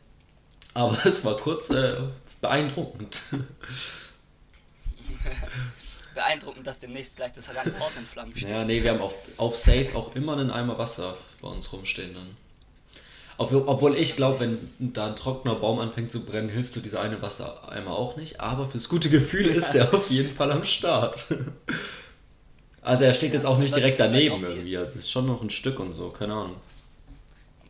aber 0.74 0.98
es 1.06 1.26
war 1.26 1.36
kurz 1.36 1.70
äh, 1.70 1.94
beeindruckend. 2.42 3.20
Beeindruckend, 6.16 6.66
dass 6.66 6.80
demnächst 6.80 7.16
gleich 7.18 7.32
das 7.32 7.54
ganze 7.54 7.80
Haus 7.80 7.96
in 7.96 8.06
Flammen 8.06 8.36
steht. 8.36 8.50
Ja, 8.50 8.66
nee, 8.66 8.82
wir 8.82 8.92
haben 8.92 9.02
auf, 9.02 9.14
auf 9.38 9.56
Safe 9.56 9.90
auch 9.94 10.16
immer 10.16 10.34
einen 10.34 10.50
Eimer 10.50 10.80
Wasser 10.80 11.16
bei 11.42 11.48
uns 11.48 11.72
rumstehen 11.72 12.16
dann. 12.16 12.36
Ob, 13.38 13.54
obwohl 13.54 13.96
ich 13.96 14.16
glaube, 14.16 14.40
wenn 14.40 14.58
da 14.94 15.08
ein 15.08 15.16
trockener 15.16 15.56
Baum 15.56 15.78
anfängt 15.80 16.12
zu 16.12 16.26
brennen, 16.26 16.50
hilft 16.50 16.74
so 16.74 16.80
dieser 16.80 17.02
eine 17.02 17.22
Wassereimer 17.22 17.92
auch 17.92 18.18
nicht. 18.18 18.40
Aber 18.40 18.68
fürs 18.68 18.90
gute 18.90 19.10
Gefühl 19.10 19.46
ist 19.46 19.76
er 19.76 19.94
auf 19.94 20.10
jeden 20.10 20.36
Fall 20.36 20.52
am 20.52 20.64
Start. 20.64 21.28
Also 22.82 23.04
er 23.04 23.14
steht 23.14 23.30
Ja, 23.30 23.36
jetzt 23.36 23.46
auch 23.46 23.60
nicht 23.60 23.76
direkt 23.76 24.00
daneben 24.00 24.44
irgendwie. 24.44 24.78
Also 24.78 24.94
es 24.94 25.00
ist 25.00 25.12
schon 25.12 25.28
noch 25.28 25.42
ein 25.42 25.52
Stück 25.52 25.80
und 25.80 25.94
so, 25.94 26.10
keine 26.10 26.34
Ahnung. 26.34 26.56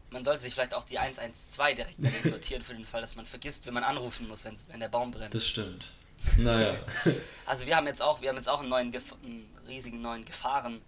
Man 0.09 0.24
sollte 0.24 0.42
sich 0.42 0.54
vielleicht 0.54 0.74
auch 0.74 0.83
die 0.83 1.00
112 1.00 1.75
direkt 1.75 1.95
daneben 1.98 2.30
notieren 2.31 2.62
für 2.62 2.74
den 2.74 2.86
Fall, 2.86 3.01
dass 3.01 3.15
man 3.15 3.25
vergisst, 3.25 3.65
wenn 3.68 3.74
man 3.74 3.83
anrufen 3.83 4.27
muss, 4.27 4.45
wenn 4.45 4.80
der 4.80 4.89
Baum 4.89 5.12
brennt. 5.12 5.33
Das 5.33 5.45
stimmt. 5.45 5.86
Naja. 6.38 6.75
Also 7.45 7.68
wir 7.68 7.75
haben 7.75 7.86
jetzt 7.86 8.01
auch, 8.01 8.21
wir 8.21 8.30
haben 8.30 8.38
jetzt 8.38 8.50
auch 8.50 8.62
einen 8.62 8.69
neuen, 8.69 8.92
Gef 8.92 9.13
einen 9.24 9.48
riesigen 9.68 10.01
neuen 10.01 10.25
Gefahren 10.25 10.81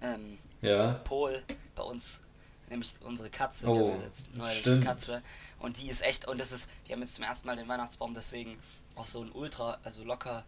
ähm, 0.00 0.38
ja. 0.60 0.92
Pol 1.04 1.42
bei 1.74 1.82
uns, 1.82 2.22
nämlich 2.68 2.94
unsere 3.02 3.30
Katze. 3.30 3.68
Oh, 3.68 3.74
wir 3.74 3.92
haben 3.92 4.02
jetzt 4.02 4.30
eine 4.30 4.38
neue 4.38 4.60
stimmt. 4.60 4.84
Katze 4.84 5.22
und 5.58 5.80
die 5.80 5.88
ist 5.88 6.02
echt 6.02 6.26
und 6.26 6.38
das 6.38 6.52
ist, 6.52 6.68
wir 6.86 6.94
haben 6.94 7.02
jetzt 7.02 7.14
zum 7.14 7.24
ersten 7.24 7.46
Mal 7.46 7.56
den 7.56 7.68
Weihnachtsbaum 7.68 8.14
deswegen 8.14 8.58
auch 8.94 9.06
so 9.06 9.22
ein 9.22 9.30
ultra, 9.32 9.78
also 9.82 10.04
locker, 10.04 10.44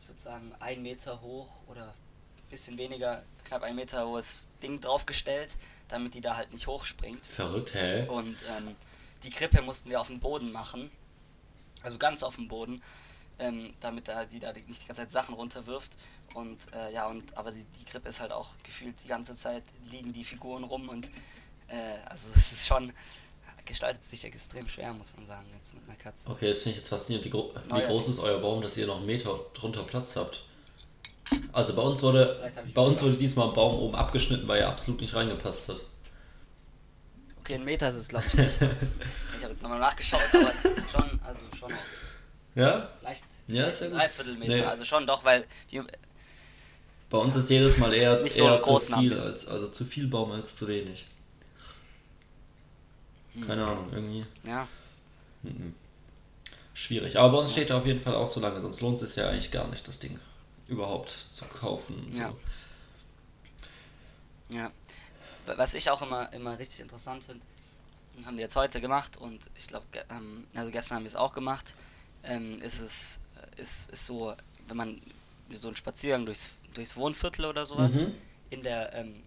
ich 0.00 0.08
würde 0.08 0.20
sagen 0.20 0.54
ein 0.60 0.82
Meter 0.82 1.20
hoch 1.20 1.62
oder 1.68 1.92
bisschen 2.48 2.78
weniger, 2.78 3.22
knapp 3.44 3.62
ein 3.62 3.76
Meter 3.76 4.06
hohes 4.06 4.48
Ding 4.62 4.80
draufgestellt, 4.80 5.56
damit 5.88 6.14
die 6.14 6.20
da 6.20 6.36
halt 6.36 6.52
nicht 6.52 6.66
hochspringt. 6.66 7.26
Verrückt, 7.26 7.74
hä? 7.74 8.06
Und 8.08 8.44
ähm, 8.48 8.74
die 9.22 9.30
Krippe 9.30 9.62
mussten 9.62 9.90
wir 9.90 10.00
auf 10.00 10.08
dem 10.08 10.20
Boden 10.20 10.52
machen. 10.52 10.90
Also 11.82 11.98
ganz 11.98 12.22
auf 12.22 12.36
dem 12.36 12.48
Boden. 12.48 12.82
Ähm, 13.40 13.72
damit 13.78 14.08
da 14.08 14.24
die 14.24 14.40
da 14.40 14.52
nicht 14.52 14.82
die 14.82 14.86
ganze 14.88 15.02
Zeit 15.02 15.12
Sachen 15.12 15.34
runterwirft. 15.34 15.96
Und 16.34 16.58
äh, 16.74 16.92
ja, 16.92 17.06
und 17.06 17.36
aber 17.36 17.52
die, 17.52 17.64
die 17.78 17.84
Krippe 17.84 18.08
ist 18.08 18.20
halt 18.20 18.32
auch 18.32 18.48
gefühlt 18.64 18.96
die 19.04 19.08
ganze 19.08 19.36
Zeit 19.36 19.62
liegen 19.90 20.12
die 20.12 20.24
Figuren 20.24 20.64
rum 20.64 20.88
und 20.88 21.08
äh, 21.68 21.98
also 22.06 22.32
es 22.36 22.52
ist 22.52 22.66
schon 22.66 22.92
gestaltet 23.64 24.02
sich 24.02 24.24
extrem 24.24 24.66
schwer, 24.66 24.92
muss 24.94 25.14
man 25.16 25.26
sagen, 25.26 25.46
jetzt 25.54 25.74
mit 25.74 25.84
einer 25.84 25.96
Katze. 25.96 26.28
Okay, 26.30 26.48
das 26.48 26.58
finde 26.58 26.70
ich 26.70 26.76
jetzt 26.78 26.88
faszinierend. 26.88 27.26
Wie, 27.26 27.30
gro 27.30 27.52
wie 27.54 27.68
Neuerdings. 27.68 27.86
groß 27.86 28.08
ist 28.08 28.18
euer 28.18 28.40
Baum, 28.40 28.62
dass 28.62 28.76
ihr 28.76 28.86
noch 28.86 28.96
einen 28.96 29.06
Meter 29.06 29.38
drunter 29.54 29.82
Platz 29.82 30.16
habt? 30.16 30.42
Also 31.52 31.74
bei 31.74 31.82
uns 31.82 32.02
wurde, 32.02 32.40
bei 32.74 32.82
uns 32.82 33.02
wurde 33.02 33.16
diesmal 33.16 33.48
ein 33.48 33.54
Baum 33.54 33.78
oben 33.78 33.94
abgeschnitten, 33.94 34.46
weil 34.46 34.60
er 34.60 34.68
absolut 34.68 35.00
nicht 35.00 35.14
reingepasst 35.14 35.68
hat. 35.68 35.80
Okay, 37.40 37.54
ein 37.54 37.64
Meter 37.64 37.88
ist 37.88 37.96
es 37.96 38.08
glaube 38.08 38.26
ich 38.26 38.34
nicht. 38.34 38.54
ich 38.60 39.42
habe 39.42 39.52
jetzt 39.52 39.62
nochmal 39.62 39.80
nachgeschaut, 39.80 40.20
aber 40.32 40.52
schon, 40.90 41.20
also 41.24 41.46
schon 41.58 41.72
auch 41.72 41.78
Ja? 42.54 42.90
vielleicht, 43.00 43.24
Ja, 43.46 43.64
vielleicht 43.64 43.82
ein. 43.82 43.90
Dreiviertelmeter. 43.90 44.52
Nee. 44.52 44.64
Also 44.64 44.84
schon 44.84 45.06
doch, 45.06 45.24
weil 45.24 45.44
die, 45.70 45.82
Bei 47.10 47.18
uns 47.18 47.34
ist 47.36 47.50
jedes 47.50 47.78
Mal 47.78 47.94
eher, 47.94 48.20
Nicht 48.22 48.36
so 48.36 48.44
eher 48.44 48.62
zu 48.62 48.78
viel, 48.78 49.18
als, 49.18 49.46
also 49.46 49.68
zu 49.68 49.84
viel 49.84 50.06
Baum 50.06 50.32
als 50.32 50.54
zu 50.56 50.68
wenig. 50.68 51.06
Hm. 53.34 53.46
Keine 53.46 53.66
Ahnung, 53.66 53.88
irgendwie 53.92 54.26
ja, 54.46 54.68
mhm. 55.42 55.74
schwierig. 56.74 57.18
Aber 57.18 57.32
bei 57.32 57.38
uns 57.38 57.52
steht 57.52 57.70
er 57.70 57.78
auf 57.78 57.86
jeden 57.86 58.00
Fall 58.00 58.14
auch 58.14 58.28
so 58.28 58.40
lange, 58.40 58.60
sonst 58.60 58.80
lohnt 58.80 59.00
es 59.02 59.16
ja 59.16 59.28
eigentlich 59.28 59.50
gar 59.50 59.68
nicht, 59.68 59.88
das 59.88 59.98
Ding 59.98 60.20
überhaupt 60.68 61.16
zu 61.34 61.44
kaufen. 61.46 62.10
Ja. 62.14 62.30
So. 62.30 62.38
Ja. 64.54 64.70
Was 65.56 65.74
ich 65.74 65.90
auch 65.90 66.02
immer, 66.02 66.32
immer 66.32 66.58
richtig 66.58 66.80
interessant 66.80 67.24
finde, 67.24 67.44
haben 68.26 68.36
wir 68.36 68.44
jetzt 68.44 68.56
heute 68.56 68.80
gemacht 68.80 69.16
und 69.16 69.50
ich 69.54 69.68
glaube, 69.68 69.86
ähm, 70.10 70.46
also 70.54 70.70
gestern 70.70 70.96
haben 70.96 71.04
wir 71.04 71.08
es 71.08 71.16
auch 71.16 71.32
gemacht, 71.32 71.74
ähm, 72.24 72.60
ist 72.60 72.80
es 72.80 73.20
äh, 73.56 73.60
ist, 73.60 73.90
ist 73.90 74.06
so, 74.06 74.34
wenn 74.66 74.76
man 74.76 75.00
so 75.50 75.68
einen 75.68 75.76
Spaziergang 75.76 76.26
durchs, 76.26 76.50
durchs 76.74 76.96
Wohnviertel 76.96 77.46
oder 77.46 77.64
sowas 77.64 78.00
Mhm. 78.00 78.14
in 78.50 78.62
der 78.62 78.92
ähm, 78.94 79.22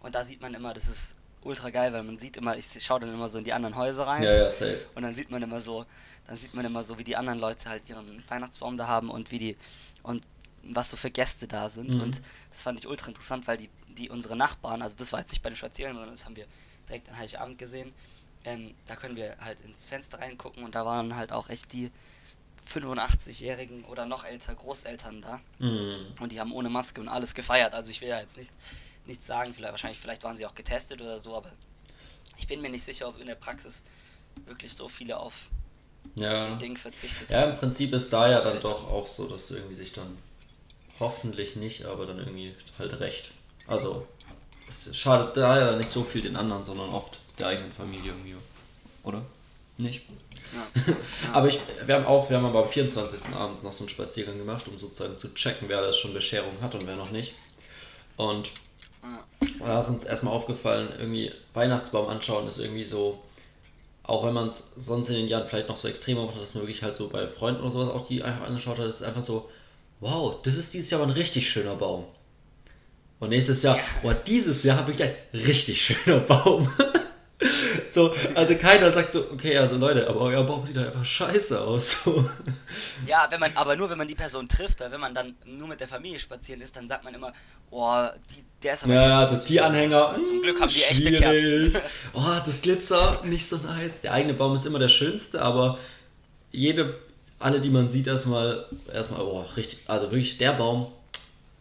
und 0.00 0.14
da 0.14 0.24
sieht 0.24 0.40
man 0.40 0.54
immer, 0.54 0.72
das 0.72 0.88
ist 0.88 1.16
ultra 1.42 1.70
geil, 1.70 1.92
weil 1.92 2.02
man 2.04 2.16
sieht 2.16 2.36
immer, 2.36 2.56
ich 2.56 2.66
schaue 2.84 3.00
dann 3.00 3.12
immer 3.12 3.28
so 3.28 3.38
in 3.38 3.44
die 3.44 3.52
anderen 3.52 3.76
Häuser 3.76 4.06
rein. 4.06 4.22
Ja, 4.22 4.32
ja, 4.32 4.50
safe. 4.50 4.86
Und 4.94 5.02
dann 5.02 5.14
sieht 5.14 5.30
man 5.30 5.42
immer 5.42 5.60
so, 5.60 5.84
dann 6.26 6.36
sieht 6.36 6.54
man 6.54 6.64
immer 6.64 6.84
so, 6.84 6.98
wie 6.98 7.04
die 7.04 7.16
anderen 7.16 7.38
Leute 7.40 7.68
halt 7.68 7.88
ihren 7.90 8.22
Weihnachtsbaum 8.28 8.76
da 8.76 8.86
haben 8.86 9.10
und 9.10 9.30
wie 9.32 9.38
die 9.38 9.56
und 10.02 10.24
was 10.62 10.90
so 10.90 10.96
für 10.96 11.10
Gäste 11.10 11.48
da 11.48 11.68
sind. 11.68 11.94
Mhm. 11.94 12.00
Und 12.02 12.20
das 12.50 12.62
fand 12.62 12.78
ich 12.80 12.86
ultra 12.86 13.08
interessant, 13.08 13.46
weil 13.46 13.56
die, 13.56 13.70
die 13.96 14.10
unsere 14.10 14.36
Nachbarn, 14.36 14.82
also 14.82 14.96
das 14.98 15.12
war 15.12 15.20
jetzt 15.20 15.30
nicht 15.30 15.42
bei 15.42 15.50
den 15.50 15.56
Spaziergängen, 15.56 15.96
sondern 15.98 16.14
das 16.14 16.24
haben 16.24 16.36
wir 16.36 16.46
direkt 16.88 17.08
an 17.08 17.16
Heiligabend 17.18 17.58
gesehen. 17.58 17.92
Ähm, 18.44 18.74
da 18.86 18.96
können 18.96 19.16
wir 19.16 19.36
halt 19.40 19.60
ins 19.60 19.88
Fenster 19.88 20.18
reingucken 20.20 20.62
und 20.64 20.74
da 20.74 20.86
waren 20.86 21.16
halt 21.16 21.32
auch 21.32 21.48
echt 21.48 21.72
die 21.72 21.90
85-jährigen 22.72 23.84
oder 23.84 24.06
noch 24.06 24.24
älter 24.24 24.54
Großeltern 24.54 25.22
da. 25.22 25.40
Mhm. 25.58 26.06
Und 26.20 26.32
die 26.32 26.40
haben 26.40 26.52
ohne 26.52 26.68
Maske 26.68 27.00
und 27.00 27.08
alles 27.08 27.34
gefeiert. 27.34 27.74
Also 27.74 27.90
ich 27.90 28.00
will 28.00 28.08
ja 28.08 28.20
jetzt 28.20 28.36
nicht 28.36 28.50
nichts 29.06 29.26
sagen, 29.26 29.54
vielleicht 29.54 29.72
wahrscheinlich 29.72 29.98
vielleicht 29.98 30.22
waren 30.24 30.36
sie 30.36 30.44
auch 30.44 30.54
getestet 30.54 31.00
oder 31.00 31.18
so, 31.18 31.34
aber 31.34 31.50
ich 32.36 32.46
bin 32.46 32.60
mir 32.60 32.68
nicht 32.68 32.84
sicher, 32.84 33.08
ob 33.08 33.18
in 33.18 33.26
der 33.26 33.36
Praxis 33.36 33.82
wirklich 34.44 34.74
so 34.74 34.86
viele 34.86 35.16
auf 35.18 35.48
Ja. 36.14 36.44
den 36.44 36.58
Ding 36.58 36.76
verzichtet 36.76 37.30
Ja, 37.30 37.44
im 37.44 37.52
haben. 37.52 37.58
Prinzip 37.58 37.92
ist 37.94 38.12
da 38.12 38.30
ja 38.30 38.38
dann 38.38 38.60
doch 38.60 38.86
auch 38.90 39.06
so, 39.06 39.26
dass 39.26 39.50
irgendwie 39.50 39.76
sich 39.76 39.92
dann 39.94 40.16
hoffentlich 41.00 41.56
nicht, 41.56 41.84
aber 41.84 42.06
dann 42.06 42.18
irgendwie 42.18 42.54
halt 42.78 42.98
recht. 43.00 43.32
Also, 43.66 44.06
es 44.68 44.96
schadet 44.96 45.36
da 45.36 45.58
ja 45.58 45.76
nicht 45.76 45.90
so 45.90 46.02
viel 46.02 46.22
den 46.22 46.36
anderen, 46.36 46.64
sondern 46.64 46.90
oft 46.90 47.18
der 47.38 47.48
eigenen 47.48 47.72
Familie 47.72 48.12
irgendwie. 48.12 48.36
Oder? 49.04 49.22
Nicht? 49.76 50.04
Ja. 50.52 50.94
Aber 51.32 51.48
ich, 51.48 51.60
wir 51.86 51.94
haben 51.94 52.06
auch, 52.06 52.28
wir 52.28 52.36
haben 52.36 52.46
aber 52.46 52.64
am 52.64 52.68
24. 52.68 53.32
Abend 53.32 53.62
noch 53.62 53.72
so 53.72 53.80
einen 53.80 53.88
Spaziergang 53.88 54.38
gemacht, 54.38 54.66
um 54.66 54.76
sozusagen 54.76 55.16
zu 55.16 55.32
checken, 55.34 55.68
wer 55.68 55.82
das 55.82 55.98
schon 55.98 56.14
Bescherung 56.14 56.60
hat 56.60 56.74
und 56.74 56.86
wer 56.86 56.96
noch 56.96 57.12
nicht. 57.12 57.34
Und 58.16 58.50
da 59.60 59.80
ist 59.80 59.88
uns 59.88 60.04
erstmal 60.04 60.34
aufgefallen, 60.34 60.88
irgendwie 60.98 61.32
Weihnachtsbaum 61.54 62.08
anschauen 62.08 62.48
ist 62.48 62.58
irgendwie 62.58 62.84
so, 62.84 63.22
auch 64.02 64.24
wenn 64.24 64.34
man 64.34 64.48
es 64.48 64.64
sonst 64.76 65.10
in 65.10 65.16
den 65.16 65.28
Jahren 65.28 65.48
vielleicht 65.48 65.68
noch 65.68 65.76
so 65.76 65.86
extremer 65.86 66.26
macht, 66.26 66.40
dass 66.40 66.54
man 66.54 66.62
wirklich 66.64 66.82
halt 66.82 66.96
so 66.96 67.08
bei 67.08 67.28
Freunden 67.28 67.60
oder 67.60 67.70
sowas 67.70 67.90
auch 67.90 68.08
die 68.08 68.22
einfach 68.22 68.46
angeschaut 68.46 68.78
hat, 68.78 68.86
ist 68.86 69.02
einfach 69.02 69.22
so, 69.22 69.48
wow, 70.00 70.40
das 70.42 70.56
ist 70.56 70.74
dieses 70.74 70.90
Jahr 70.90 71.00
aber 71.00 71.10
ein 71.10 71.14
richtig 71.14 71.50
schöner 71.50 71.74
Baum. 71.74 72.06
Und 73.20 73.30
nächstes 73.30 73.62
Jahr, 73.62 73.76
Ja. 73.76 73.82
boah, 74.02 74.14
dieses 74.14 74.62
Jahr 74.62 74.86
wirklich 74.86 75.08
ein 75.08 75.40
richtig 75.40 75.82
schöner 75.84 76.20
Baum. 76.20 76.70
so, 77.90 78.14
also 78.34 78.54
keiner 78.54 78.90
sagt 78.92 79.12
so, 79.12 79.30
okay, 79.32 79.56
also 79.58 79.76
Leute, 79.76 80.08
aber 80.08 80.20
euer 80.20 80.44
Baum 80.44 80.64
sieht 80.64 80.76
halt 80.76 80.88
einfach 80.88 81.04
scheiße 81.04 81.60
aus. 81.60 81.96
So. 82.04 82.28
ja, 83.06 83.26
wenn 83.30 83.40
man, 83.40 83.50
aber 83.56 83.74
nur 83.76 83.90
wenn 83.90 83.98
man 83.98 84.06
die 84.06 84.14
Person 84.14 84.48
trifft, 84.48 84.80
wenn 84.80 85.00
man 85.00 85.14
dann 85.14 85.34
nur 85.44 85.66
mit 85.66 85.80
der 85.80 85.88
Familie 85.88 86.18
spazieren 86.20 86.60
ist, 86.60 86.76
dann 86.76 86.86
sagt 86.86 87.02
man 87.04 87.14
immer, 87.14 87.32
oh, 87.70 88.04
die, 88.30 88.44
der 88.62 88.74
ist 88.74 88.84
aber 88.84 88.94
Ja, 88.94 89.06
hässlich. 89.06 89.32
also 89.32 89.46
die 89.48 89.60
Anhänger. 89.60 90.16
Zum 90.24 90.40
Glück 90.40 90.60
haben 90.60 90.68
die 90.70 90.80
hm, 90.80 90.90
echte. 90.90 91.12
Kerzen. 91.12 91.76
Oh, 92.12 92.36
das 92.44 92.62
Glitzer, 92.62 93.20
nicht 93.24 93.48
so 93.48 93.56
nice. 93.56 94.00
Der 94.00 94.12
eigene 94.12 94.34
Baum 94.34 94.54
ist 94.54 94.64
immer 94.66 94.78
der 94.78 94.88
schönste, 94.88 95.42
aber 95.42 95.78
jede, 96.50 96.98
alle, 97.38 97.60
die 97.60 97.70
man 97.70 97.88
sieht, 97.90 98.06
erstmal, 98.06 98.66
erstmal, 98.92 99.20
oh, 99.22 99.42
richtig, 99.56 99.80
also 99.86 100.06
wirklich 100.10 100.38
der 100.38 100.52
Baum, 100.54 100.90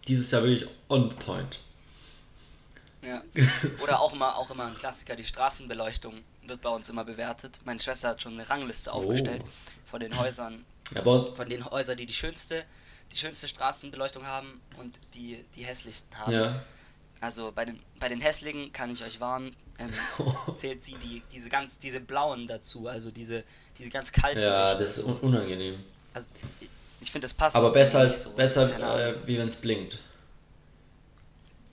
dieses 0.07 0.31
Jahr 0.31 0.43
wirklich 0.43 0.67
on 0.89 1.09
point. 1.09 1.59
Ja. 3.01 3.21
Oder 3.83 3.99
auch 3.99 4.13
immer, 4.13 4.35
auch 4.37 4.49
immer 4.51 4.65
ein 4.65 4.73
Klassiker, 4.75 5.15
die 5.15 5.23
Straßenbeleuchtung 5.23 6.13
wird 6.47 6.61
bei 6.61 6.69
uns 6.69 6.89
immer 6.89 7.05
bewertet. 7.05 7.59
Meine 7.65 7.79
Schwester 7.79 8.09
hat 8.09 8.21
schon 8.21 8.33
eine 8.33 8.49
Rangliste 8.49 8.89
Oh. 8.91 8.95
aufgestellt 8.95 9.43
von 9.85 9.99
den 9.99 10.17
Häusern, 10.17 10.65
Ja, 10.93 11.03
von 11.03 11.47
den 11.49 11.63
Häusern, 11.65 11.97
die 11.97 12.05
die 12.05 12.13
schönste, 12.13 12.63
die 13.11 13.17
schönste 13.17 13.47
Straßenbeleuchtung 13.47 14.25
haben 14.25 14.61
und 14.77 14.99
die 15.13 15.43
die 15.55 15.63
hässlichsten 15.63 16.17
haben. 16.17 16.33
ja. 16.33 16.61
Also 17.21 17.51
bei 17.53 17.65
den, 17.65 17.79
bei 17.99 18.09
den 18.09 18.21
hässlichen 18.21 18.71
kann 18.71 18.91
ich 18.91 19.03
euch 19.03 19.19
warnen, 19.19 19.51
ähm, 19.79 19.89
zählt 20.55 20.83
sie 20.83 20.95
die, 20.95 21.23
diese 21.31 21.49
ganz, 21.49 21.79
diese 21.79 21.99
blauen 21.99 22.47
dazu, 22.47 22.87
also 22.87 23.09
diese, 23.11 23.43
diese 23.77 23.89
ganz 23.89 24.11
kalten 24.11 24.39
Ja, 24.39 24.63
Lichter. 24.65 24.79
das 24.81 24.97
ist 24.97 25.03
unangenehm. 25.03 25.75
Also, 26.13 26.29
ich- 26.59 26.69
ich 26.99 27.11
finde, 27.11 27.25
das 27.25 27.33
passt. 27.35 27.55
Aber 27.55 27.71
besser 27.71 27.99
als, 27.99 28.23
so. 28.23 28.31
besser, 28.31 29.07
äh, 29.09 29.15
wie 29.27 29.37
wenn 29.37 29.47
es 29.47 29.55
blinkt. 29.55 29.99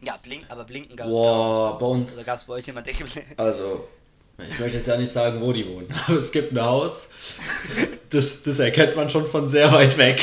Ja, 0.03 0.19
blink, 0.19 0.45
aber 0.51 0.65
blinken 0.65 0.97
gab 0.97 1.07
es 1.09 1.15
nicht 1.15 1.23
bei 1.25 1.87
uns- 1.87 2.13
Oder 2.13 2.25
gab 2.25 2.37
es 2.37 2.45
bei 2.45 2.55
euch 2.55 2.67
jemand, 2.67 2.87
der 2.87 2.95
Also, 3.39 3.89
ich 4.37 4.59
möchte 4.59 4.77
jetzt 4.79 4.87
ja 4.87 4.99
nicht 4.99 5.13
sagen, 5.13 5.41
wo 5.41 5.53
die 5.53 5.67
wohnen, 5.67 5.89
aber 6.07 6.19
es 6.19 6.31
gibt 6.31 6.53
ein 6.53 6.61
Haus, 6.63 7.09
das, 8.11 8.43
das 8.43 8.59
erkennt 8.59 8.97
man 8.97 9.09
schon 9.09 9.27
von 9.31 9.49
sehr 9.49 9.73
weit 9.73 9.97
weg. 9.97 10.21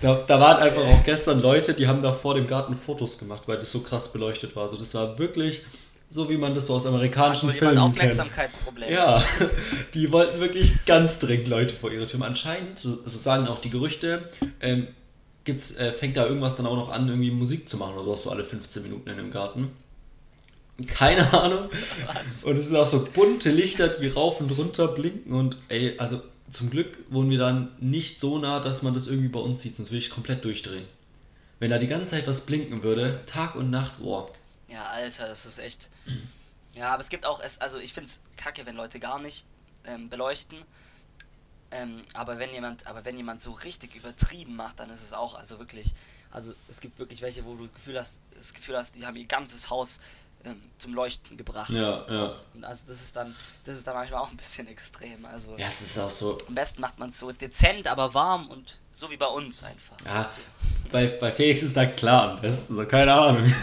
Da, 0.00 0.22
da 0.26 0.40
waren 0.40 0.62
einfach 0.62 0.82
auch 0.82 1.04
gestern 1.04 1.40
Leute, 1.40 1.74
die 1.74 1.86
haben 1.86 2.02
da 2.02 2.12
vor 2.12 2.34
dem 2.34 2.46
Garten 2.46 2.76
Fotos 2.76 3.18
gemacht, 3.18 3.42
weil 3.46 3.58
das 3.58 3.72
so 3.72 3.80
krass 3.80 4.12
beleuchtet 4.12 4.54
war. 4.56 4.64
Also 4.64 4.76
das 4.76 4.94
war 4.94 5.18
wirklich 5.18 5.62
so, 6.12 6.28
wie 6.28 6.36
man 6.36 6.54
das 6.54 6.66
so 6.66 6.74
aus 6.74 6.84
amerikanischen 6.84 7.48
Hat 7.48 7.56
Filmen 7.56 7.74
kennt. 7.74 7.86
Aufmerksamkeitsprobleme. 7.86 8.92
Ja, 8.92 9.24
die 9.94 10.12
wollten 10.12 10.40
wirklich 10.40 10.84
ganz 10.84 11.18
dringend 11.18 11.48
Leute 11.48 11.74
vor 11.74 11.90
ihre 11.90 12.06
Türen. 12.06 12.22
Anscheinend, 12.22 12.78
so, 12.78 12.98
so 13.04 13.16
sagen 13.16 13.48
auch 13.48 13.60
die 13.60 13.70
Gerüchte, 13.70 14.28
ähm, 14.60 14.88
gibt's, 15.44 15.74
äh, 15.76 15.92
fängt 15.92 16.18
da 16.18 16.26
irgendwas 16.26 16.56
dann 16.56 16.66
auch 16.66 16.76
noch 16.76 16.90
an, 16.90 17.08
irgendwie 17.08 17.30
Musik 17.30 17.68
zu 17.68 17.78
machen 17.78 17.94
oder 17.94 18.04
sowas, 18.04 18.22
so 18.22 18.30
alle 18.30 18.44
15 18.44 18.82
Minuten 18.82 19.08
in 19.08 19.16
dem 19.16 19.30
Garten. 19.30 19.70
Keine 20.86 21.32
Ahnung. 21.32 21.68
Was? 22.06 22.44
Und 22.44 22.58
es 22.58 22.68
sind 22.68 22.76
auch 22.76 22.86
so 22.86 23.06
bunte 23.12 23.50
Lichter, 23.50 23.88
die 23.88 24.08
rauf 24.08 24.40
und 24.40 24.50
runter 24.58 24.88
blinken 24.88 25.32
und 25.32 25.56
ey, 25.68 25.94
also 25.98 26.20
zum 26.52 26.70
Glück 26.70 26.98
wohnen 27.10 27.30
wir 27.30 27.38
dann 27.38 27.74
nicht 27.80 28.20
so 28.20 28.38
nah, 28.38 28.60
dass 28.60 28.82
man 28.82 28.94
das 28.94 29.06
irgendwie 29.06 29.28
bei 29.28 29.40
uns 29.40 29.62
sieht, 29.62 29.76
sonst 29.76 29.90
würde 29.90 29.98
ich 29.98 30.10
komplett 30.10 30.44
durchdrehen. 30.44 30.86
Wenn 31.58 31.70
da 31.70 31.78
die 31.78 31.86
ganze 31.86 32.12
Zeit 32.12 32.26
was 32.26 32.42
blinken 32.42 32.82
würde, 32.82 33.20
Tag 33.26 33.54
und 33.54 33.70
Nacht, 33.70 34.00
boah. 34.00 34.28
Ja, 34.68 34.86
Alter, 34.88 35.28
das 35.28 35.46
ist 35.46 35.58
echt. 35.58 35.90
Ja, 36.74 36.92
aber 36.92 37.00
es 37.00 37.08
gibt 37.08 37.26
auch, 37.26 37.40
es, 37.40 37.60
also 37.60 37.78
ich 37.78 37.92
finde 37.92 38.08
es 38.08 38.20
kacke, 38.36 38.66
wenn 38.66 38.76
Leute 38.76 39.00
gar 39.00 39.20
nicht 39.20 39.44
ähm, 39.86 40.08
beleuchten. 40.08 40.58
Ähm, 41.70 42.02
aber 42.14 42.38
wenn 42.38 42.52
jemand, 42.52 42.86
aber 42.86 43.04
wenn 43.04 43.16
jemand 43.16 43.40
so 43.40 43.52
richtig 43.52 43.94
übertrieben 43.94 44.56
macht, 44.56 44.80
dann 44.80 44.90
ist 44.90 45.02
es 45.02 45.12
auch, 45.14 45.34
also 45.34 45.58
wirklich, 45.58 45.94
also 46.30 46.52
es 46.68 46.80
gibt 46.80 46.98
wirklich 46.98 47.22
welche, 47.22 47.44
wo 47.44 47.54
du 47.54 47.68
Gefühl 47.68 47.98
hast, 47.98 48.20
das 48.34 48.52
Gefühl 48.52 48.76
hast, 48.76 48.96
die 48.96 49.06
haben 49.06 49.16
ihr 49.16 49.24
ganzes 49.24 49.70
Haus 49.70 50.00
ähm, 50.44 50.60
zum 50.78 50.94
Leuchten 50.94 51.36
gebracht. 51.36 51.70
Ja, 51.70 52.04
ja. 52.10 52.30
Und 52.54 52.64
also 52.64 52.86
das 52.88 53.02
ist 53.02 53.14
dann, 53.16 53.34
das 53.64 53.76
ist 53.76 53.86
dann 53.86 53.94
manchmal 53.94 54.20
auch 54.20 54.30
ein 54.30 54.36
bisschen 54.36 54.66
extrem. 54.68 55.24
Also 55.26 55.56
Ja, 55.56 55.68
es 55.68 55.80
ist 55.80 55.98
auch 55.98 56.10
so, 56.10 56.38
am 56.48 56.54
besten 56.54 56.80
macht 56.80 56.98
man 56.98 57.08
es 57.10 57.18
so 57.18 57.30
dezent, 57.32 57.86
aber 57.88 58.12
warm 58.14 58.46
und 58.48 58.78
so 58.92 59.10
wie 59.10 59.16
bei 59.16 59.26
uns 59.26 59.62
einfach. 59.62 59.96
ja, 60.04 60.28
So. 60.30 60.40
bei, 60.90 61.06
bei 61.06 61.32
Felix 61.32 61.62
ist 61.62 61.76
da 61.76 61.86
klar 61.86 62.32
am 62.32 62.40
besten, 62.40 62.76
so 62.76 62.84
keine 62.86 63.12
Ahnung. 63.14 63.54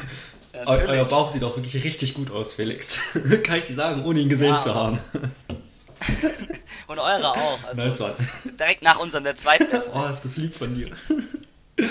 Ja, 0.54 0.66
Eu, 0.68 0.88
euer. 0.88 1.06
Bauch 1.06 1.32
sieht 1.32 1.44
auch 1.44 1.56
wirklich 1.58 1.84
richtig 1.84 2.16
gut 2.16 2.32
aus, 2.32 2.56
Felix. 2.56 2.96
Kann 3.44 3.60
ich 3.60 3.68
dir 3.68 3.76
sagen, 3.76 4.04
ohne 4.04 4.20
ihn 4.20 4.30
gesehen 4.30 4.56
Ja, 4.56 4.62
zu 4.62 4.74
haben. 4.74 5.00
Und 6.88 6.98
eure 6.98 7.28
auch. 7.32 7.60
Also 7.66 7.88
Nice 7.88 8.38
direkt 8.60 8.82
nach 8.82 8.98
unserem 9.00 9.24
der 9.26 9.36
zweitbeste. 9.36 9.96
Oh, 9.96 10.08
ist 10.08 10.22
das 10.24 10.38
lieb 10.38 10.58
von 10.58 10.74
dir. 10.74 10.90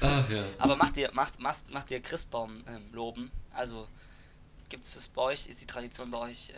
Ach 0.00 0.28
ja. 0.30 0.42
Aber 0.58 0.76
macht 0.76 0.96
ihr, 0.96 1.10
macht, 1.12 1.40
macht, 1.40 1.72
macht 1.72 1.90
ihr 1.90 2.00
Christbaum 2.00 2.50
ähm, 2.68 2.82
loben? 2.92 3.30
Also 3.54 3.86
gibt 4.68 4.84
es 4.84 4.94
das 4.94 5.08
bei 5.08 5.22
euch? 5.22 5.46
Ist 5.46 5.60
die 5.62 5.66
Tradition 5.66 6.10
bei 6.10 6.18
euch? 6.18 6.50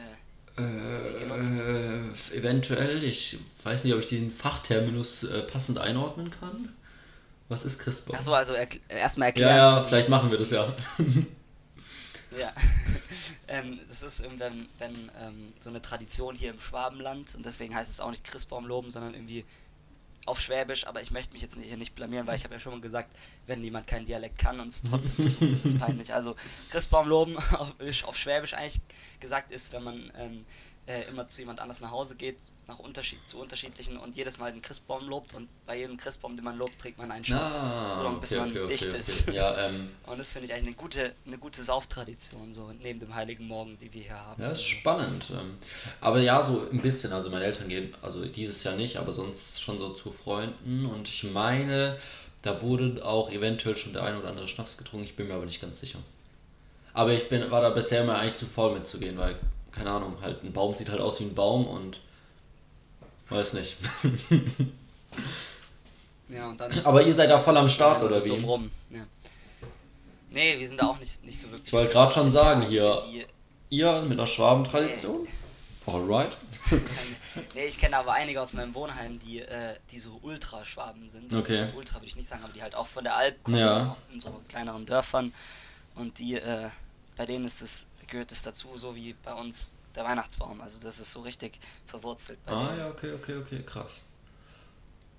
Äh, 0.57 1.03
die 1.09 1.19
genutzt? 1.21 1.61
Äh, 1.61 2.37
eventuell, 2.37 3.05
ich 3.05 3.39
weiß 3.63 3.85
nicht, 3.85 3.95
ob 3.95 4.01
ich 4.01 4.07
den 4.07 4.33
Fachterminus 4.33 5.23
äh, 5.23 5.43
passend 5.43 5.79
einordnen 5.79 6.31
kann. 6.31 6.75
Was 7.49 7.65
ist 7.65 7.79
Christbaum? 7.79 8.17
achso, 8.17 8.35
also 8.35 8.55
erkl- 8.55 8.81
erstmal 8.89 9.27
ja, 9.29 9.31
erklären. 9.31 9.57
ja, 9.57 9.81
die- 9.83 9.89
vielleicht 9.89 10.09
machen 10.09 10.31
wir 10.31 10.39
das 10.39 10.51
ja. 10.51 10.75
Ja. 12.39 12.53
ähm, 13.49 13.81
das 13.89 14.03
ist 14.03 14.21
irgendwann 14.21 14.69
wenn, 14.79 14.95
ähm, 15.21 15.53
so 15.61 15.71
eine 15.71 15.81
Tradition 15.81 16.35
hier 16.35 16.51
im 16.51 16.61
Schwabenland 16.61 17.35
und 17.35 17.45
deswegen 17.47 17.75
heißt 17.75 17.89
es 17.91 18.01
auch 18.01 18.11
nicht 18.11 18.23
Christbaum 18.25 18.67
loben, 18.67 18.91
sondern 18.91 19.15
irgendwie 19.15 19.45
auf 20.29 20.41
Schwäbisch, 20.41 20.87
aber 20.87 21.01
ich 21.01 21.11
möchte 21.11 21.33
mich 21.33 21.43
jetzt 21.43 21.59
hier 21.61 21.77
nicht 21.77 21.95
blamieren, 21.95 22.27
weil 22.27 22.37
ich 22.37 22.45
habe 22.45 22.55
ja 22.55 22.61
schon 22.61 22.73
mal 22.73 22.81
gesagt, 22.81 23.13
wenn 23.47 23.65
jemand 23.65 23.87
keinen 23.87 24.07
Dialekt 24.07 24.39
kann 24.39 24.61
und 24.61 24.69
es 24.69 24.83
trotzdem 24.83 25.17
versucht, 25.29 25.51
ist 25.51 25.65
es 25.65 25.79
peinlich. 25.79 26.15
Also 26.15 26.37
Christbaum 26.71 27.09
loben 27.09 27.37
auf, 27.59 27.75
auf 28.05 28.17
Schwäbisch 28.17 28.55
eigentlich 28.55 28.81
gesagt 29.21 29.53
ist, 29.53 29.73
wenn 29.73 29.83
man 29.83 30.13
ähm, 30.19 30.45
äh, 30.89 31.03
immer 31.11 31.27
zu 31.29 31.41
jemand 31.43 31.61
anders 31.61 31.81
nach 31.81 31.91
Hause 31.91 32.17
geht, 32.17 32.37
nach 32.67 32.79
Unterschied, 32.79 33.19
zu 33.29 33.39
unterschiedlichen 33.39 33.97
und 33.99 34.17
jedes 34.17 34.39
Mal 34.39 34.53
den 34.53 34.63
Christbaum 34.63 35.09
lobt 35.09 35.35
und 35.35 35.49
bei 35.67 35.77
jedem 35.79 35.97
Christbaum, 35.99 36.35
den 36.35 36.45
man 36.45 36.57
lobt, 36.57 36.79
trägt 36.79 36.99
man 36.99 37.11
einen 37.13 37.25
Schutz, 37.25 37.55
Ah, 37.55 37.93
so 37.93 38.03
lange 38.03 38.19
bis 38.19 38.33
okay, 38.33 38.41
man 38.41 38.51
okay, 38.51 38.61
okay, 38.61 38.73
dicht 38.75 38.89
okay. 38.89 38.99
ist. 38.99 39.29
Ja, 39.31 39.67
ähm, 39.67 39.91
Und 40.07 40.19
das 40.19 40.33
finde 40.33 40.47
ich 40.47 40.53
eigentlich 40.55 40.69
eine 40.69 40.77
gute, 40.77 41.13
eine 41.27 41.39
gute 41.39 41.63
Sauftradition, 41.63 42.53
so 42.53 42.73
neben 42.83 42.99
dem 42.99 43.15
Heiligen 43.15 43.47
Morgen, 43.47 43.79
die 43.81 43.93
wir 43.93 44.03
hier 44.03 44.19
haben. 44.19 44.43
ja, 44.43 44.51
ist 44.51 44.63
spannend. 44.65 45.27
Ähm, 45.31 45.59
aber 46.01 46.21
ja, 46.21 46.43
so 46.43 46.67
ein 46.71 46.81
bisschen. 46.81 47.13
Also 47.13 47.29
meine 47.31 47.45
Eltern 47.45 47.69
gehen, 47.69 47.95
also 48.03 48.25
dieses 48.25 48.65
Jahr 48.65 48.75
nicht, 48.75 48.97
aber 48.97 49.13
sonst 49.13 49.61
schon 49.61 49.79
so 49.79 49.91
zu 49.91 50.11
Freunden. 50.13 50.87
Und 50.87 51.07
ich 51.07 51.23
meine, 51.25 51.99
da 52.43 52.63
wurde 52.63 53.05
auch 53.05 53.31
eventuell 53.31 53.77
schon 53.77 53.93
der 53.93 54.05
ein 54.05 54.17
oder 54.17 54.29
andere 54.29 54.49
Schnaps 54.49 54.79
getrunken. 54.79 55.05
Ich 55.05 55.17
bin 55.17 55.29
mir 55.29 55.35
aber 55.35 55.45
nicht 55.47 55.61
ganz 55.61 55.81
sicher. 55.81 55.99
Aber 56.95 57.13
ich 57.13 57.29
bin, 57.29 57.51
war 57.51 57.61
da 57.61 57.71
bisher 57.71 58.03
immer 58.03 58.19
eigentlich 58.19 58.37
zu 58.37 58.47
faul 58.47 58.73
mitzugehen, 58.75 59.19
weil, 59.19 59.39
keine 59.73 59.91
Ahnung, 59.91 60.17
halt 60.23 60.43
ein 60.45 60.53
Baum 60.53 60.75
sieht 60.75 60.89
halt 60.89 61.01
aus 61.01 61.21
wie 61.21 61.25
ein 61.25 61.35
Baum 61.35 61.67
und 61.67 62.01
weiß 63.31 63.53
nicht. 63.55 63.77
Ja, 66.29 66.47
und 66.49 66.61
dann 66.61 66.71
Aber 66.85 67.03
ihr 67.03 67.15
seid 67.15 67.31
da 67.31 67.41
voll 67.41 67.57
am 67.57 67.69
Start, 67.69 68.03
oder 68.03 68.17
so 68.17 68.25
wie? 68.25 68.29
dumm 68.29 68.45
rum. 68.45 68.71
Ja. 68.91 69.01
Nee, 70.31 70.59
wir 70.59 70.69
sind 70.69 70.81
da 70.81 70.89
auch 70.89 70.99
nicht, 70.99 71.25
nicht 71.25 71.41
so 71.41 71.51
wirklich. 71.51 71.69
Ich 71.69 71.73
wollte 71.73 71.93
gerade 71.93 72.13
schon 72.13 72.31
sagen, 72.31 72.63
hier- 72.63 73.03
Ihr 73.71 74.03
mit 74.03 74.13
einer 74.19 74.27
Schwabentradition? 74.27 75.27
Alright. 75.87 76.37
Die, 76.71 76.81
nee, 77.55 77.65
ich 77.67 77.79
kenne 77.79 77.97
aber 77.97 78.13
einige 78.13 78.41
aus 78.43 78.53
meinem 78.53 78.75
Wohnheim, 78.75 79.19
die, 79.19 79.41
äh, 79.41 79.75
die 79.91 79.99
so 79.99 80.19
Ultraschwaben 80.23 81.09
sind. 81.09 81.35
Okay. 81.35 81.63
Also 81.63 81.77
Ultra 81.79 81.95
würde 81.97 82.07
ich 82.07 82.17
nicht 82.17 82.29
sagen, 82.29 82.45
aber 82.45 82.53
die 82.53 82.63
halt 82.63 82.75
auch 82.75 82.87
von 82.87 83.05
der 83.05 83.17
Alp 83.17 83.43
kommen, 83.43 83.57
Ja. 83.59 83.87
auch 83.99 84.13
in 84.13 84.21
so 84.21 84.31
kleineren 84.49 84.85
Dörfern. 84.85 85.33
Und 85.95 86.19
die, 86.19 86.35
äh, 86.37 86.69
bei 87.17 87.25
denen 87.25 87.47
ist 87.47 87.63
es, 87.63 87.87
gehört 88.09 88.33
es 88.33 88.43
dazu, 88.43 88.77
so 88.77 88.95
wie 88.97 89.15
bei 89.25 89.33
uns 89.35 89.77
der 89.95 90.05
Weihnachtsbaum. 90.05 90.61
Also 90.61 90.79
das 90.83 90.99
ist 90.99 91.13
so 91.13 91.21
richtig 91.21 91.59
verwurzelt 91.87 92.43
bei 92.45 92.53
Ah 92.53 92.67
denen. 92.69 92.79
ja, 92.79 92.89
okay, 92.89 93.13
okay, 93.15 93.37
okay, 93.37 93.63
krass. 93.65 93.93